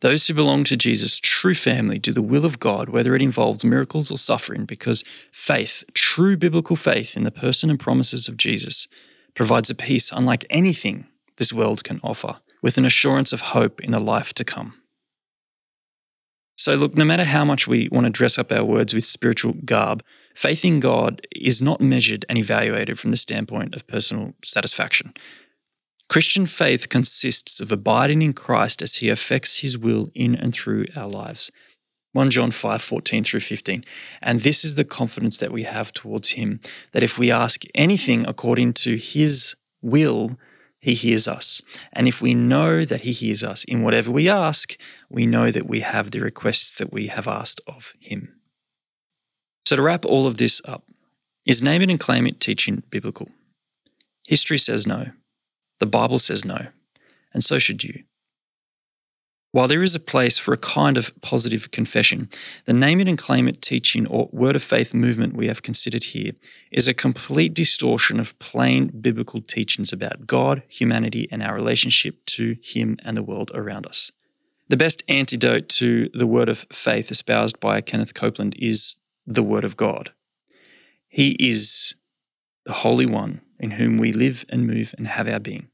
Those 0.02 0.28
who 0.28 0.34
belong 0.34 0.64
to 0.66 0.76
Jesus' 0.76 1.20
true 1.20 1.54
family 1.54 2.00
do 2.00 2.12
the 2.12 2.24
will 2.24 2.44
of 2.44 2.60
God, 2.60 2.90
whether 2.90 3.16
it 3.16 3.22
involves 3.22 3.64
miracles 3.64 4.10
or 4.10 4.18
suffering, 4.18 4.66
because 4.66 5.04
faith, 5.32 5.84
true 5.94 6.36
biblical 6.36 6.76
faith 6.76 7.16
in 7.16 7.24
the 7.24 7.32
person 7.32 7.70
and 7.70 7.80
promises 7.80 8.28
of 8.28 8.36
Jesus, 8.36 8.88
provides 9.36 9.70
a 9.70 9.76
peace 9.76 10.12
unlike 10.12 10.46
anything 10.50 11.08
this 11.38 11.54
world 11.54 11.84
can 11.84 12.00
offer, 12.04 12.40
with 12.62 12.78
an 12.78 12.86
assurance 12.86 13.34
of 13.34 13.42
hope 13.42 13.82
in 13.82 13.92
the 13.92 14.00
life 14.00 14.34
to 14.34 14.44
come. 14.44 14.74
So, 16.58 16.76
look, 16.76 16.96
no 16.96 17.06
matter 17.06 17.24
how 17.24 17.44
much 17.44 17.68
we 17.68 17.90
want 17.92 18.06
to 18.06 18.12
dress 18.12 18.38
up 18.38 18.52
our 18.52 18.64
words 18.64 18.94
with 18.94 19.04
spiritual 19.04 19.54
garb, 19.66 20.04
faith 20.36 20.64
in 20.64 20.80
God 20.80 21.26
is 21.36 21.62
not 21.62 21.82
measured 21.82 22.24
and 22.30 22.38
evaluated 22.38 23.00
from 23.00 23.10
the 23.10 23.18
standpoint 23.18 23.74
of 23.74 23.88
personal 23.88 24.36
satisfaction. 24.46 25.14
Christian 26.08 26.46
faith 26.46 26.90
consists 26.90 27.62
of 27.62 27.72
abiding 27.72 28.22
in 28.22 28.34
Christ 28.34 28.82
as 28.82 28.98
he 28.98 29.10
affects 29.10 29.60
his 29.62 29.78
will 29.78 30.12
in 30.14 30.36
and 30.36 30.54
through 30.54 30.86
our 30.96 31.08
lives. 31.08 31.52
1 32.14 32.30
John 32.30 32.52
5 32.52 32.82
14 32.82 33.24
through 33.24 33.40
15. 33.40 33.86
And 34.22 34.42
this 34.42 34.64
is 34.66 34.76
the 34.76 34.84
confidence 34.84 35.38
that 35.38 35.52
we 35.52 35.64
have 35.64 35.94
towards 35.94 36.32
him 36.32 36.60
that 36.92 37.04
if 37.04 37.18
we 37.18 37.32
ask 37.32 37.64
anything 37.74 38.28
according 38.28 38.74
to 38.74 38.96
his 38.98 39.56
will, 39.82 40.38
he 40.80 40.94
hears 40.94 41.28
us. 41.28 41.62
And 41.94 42.08
if 42.08 42.22
we 42.22 42.34
know 42.34 42.84
that 42.86 43.02
he 43.02 43.12
hears 43.12 43.44
us 43.44 43.64
in 43.66 43.84
whatever 43.84 44.12
we 44.12 44.28
ask, 44.28 44.78
we 45.10 45.26
know 45.26 45.52
that 45.52 45.68
we 45.68 45.82
have 45.82 46.12
the 46.12 46.20
requests 46.20 46.78
that 46.80 46.92
we 46.92 47.08
have 47.08 47.28
asked 47.28 47.62
of 47.68 47.94
him. 48.00 48.34
So, 49.66 49.76
to 49.76 49.82
wrap 49.82 50.06
all 50.06 50.28
of 50.28 50.38
this 50.38 50.62
up, 50.66 50.84
is 51.46 51.62
name 51.62 51.82
it 51.82 51.90
and 51.90 52.00
claim 52.00 52.28
it 52.28 52.40
teaching 52.40 52.84
biblical? 52.90 53.30
History 54.28 54.58
says 54.58 54.86
no. 54.86 55.12
The 55.80 55.86
Bible 55.86 56.20
says 56.20 56.44
no, 56.44 56.68
and 57.34 57.44
so 57.44 57.58
should 57.58 57.84
you. 57.84 58.04
While 59.54 59.68
there 59.68 59.84
is 59.84 59.96
a 59.96 60.00
place 60.00 60.38
for 60.38 60.54
a 60.54 60.58
kind 60.58 60.96
of 60.98 61.12
positive 61.22 61.72
confession, 61.72 62.30
the 62.66 62.74
name 62.74 63.02
it 63.02 63.08
and 63.10 63.18
claim 63.18 63.50
it 63.50 63.62
teaching 63.62 64.08
or 64.08 64.30
word 64.32 64.56
of 64.56 64.64
faith 64.64 64.94
movement 64.94 65.36
we 65.36 65.48
have 65.48 65.62
considered 65.62 66.06
here 66.06 66.32
is 66.72 66.88
a 66.88 66.94
complete 66.94 67.54
distortion 67.54 68.18
of 68.18 68.38
plain 68.40 68.88
biblical 68.88 69.42
teachings 69.42 69.92
about 69.92 70.26
God, 70.26 70.64
humanity, 70.70 71.28
and 71.32 71.44
our 71.44 71.54
relationship 71.54 72.26
to 72.28 72.56
Him 72.64 72.98
and 73.04 73.18
the 73.18 73.24
world 73.24 73.52
around 73.54 73.86
us. 73.86 74.12
The 74.70 74.78
best 74.78 75.04
antidote 75.10 75.68
to 75.70 76.08
the 76.14 76.28
word 76.28 76.48
of 76.48 76.66
faith 76.72 77.12
espoused 77.12 77.60
by 77.60 77.82
Kenneth 77.82 78.14
Copeland 78.14 78.56
is 78.58 78.96
the 79.28 79.44
Word 79.44 79.66
of 79.66 79.76
God. 79.76 80.14
He 81.10 81.32
is 81.40 81.96
the 82.66 82.72
Holy 82.72 83.06
One 83.06 83.42
in 83.60 83.72
whom 83.72 83.98
we 83.98 84.14
live 84.14 84.46
and 84.48 84.66
move 84.66 84.96
and 84.98 85.08
have 85.08 85.28
our 85.28 85.42
being. 85.42 85.68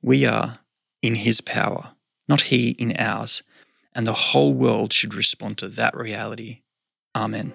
We 0.00 0.24
are 0.24 0.60
in 1.02 1.16
His 1.16 1.42
power, 1.42 1.93
not 2.28 2.42
He 2.42 2.70
in 2.70 2.96
ours, 2.96 3.42
and 3.94 4.06
the 4.06 4.12
whole 4.12 4.54
world 4.54 4.92
should 4.92 5.14
respond 5.14 5.58
to 5.58 5.68
that 5.68 5.96
reality. 5.96 6.60
Amen. 7.14 7.52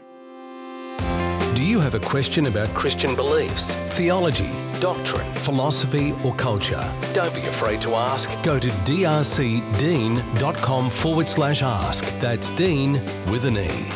Do 1.56 1.66
you 1.66 1.80
have 1.82 1.96
a 1.96 2.00
question 2.00 2.46
about 2.46 2.70
Christian 2.70 3.16
beliefs, 3.16 3.76
theology, 3.90 4.50
doctrine, 4.80 5.36
philosophy, 5.36 6.14
or 6.24 6.34
culture? 6.36 6.90
Don't 7.14 7.34
be 7.34 7.42
afraid 7.42 7.82
to 7.82 7.96
ask. 7.96 8.32
Go 8.44 8.58
to 8.60 8.70
drcdean.com 8.70 9.70
forward 10.90 11.28
slash 11.28 11.62
ask. 11.62 12.06
That's 12.20 12.52
Dean 12.52 12.94
with 13.30 13.44
an 13.44 13.58
E. 13.58 13.92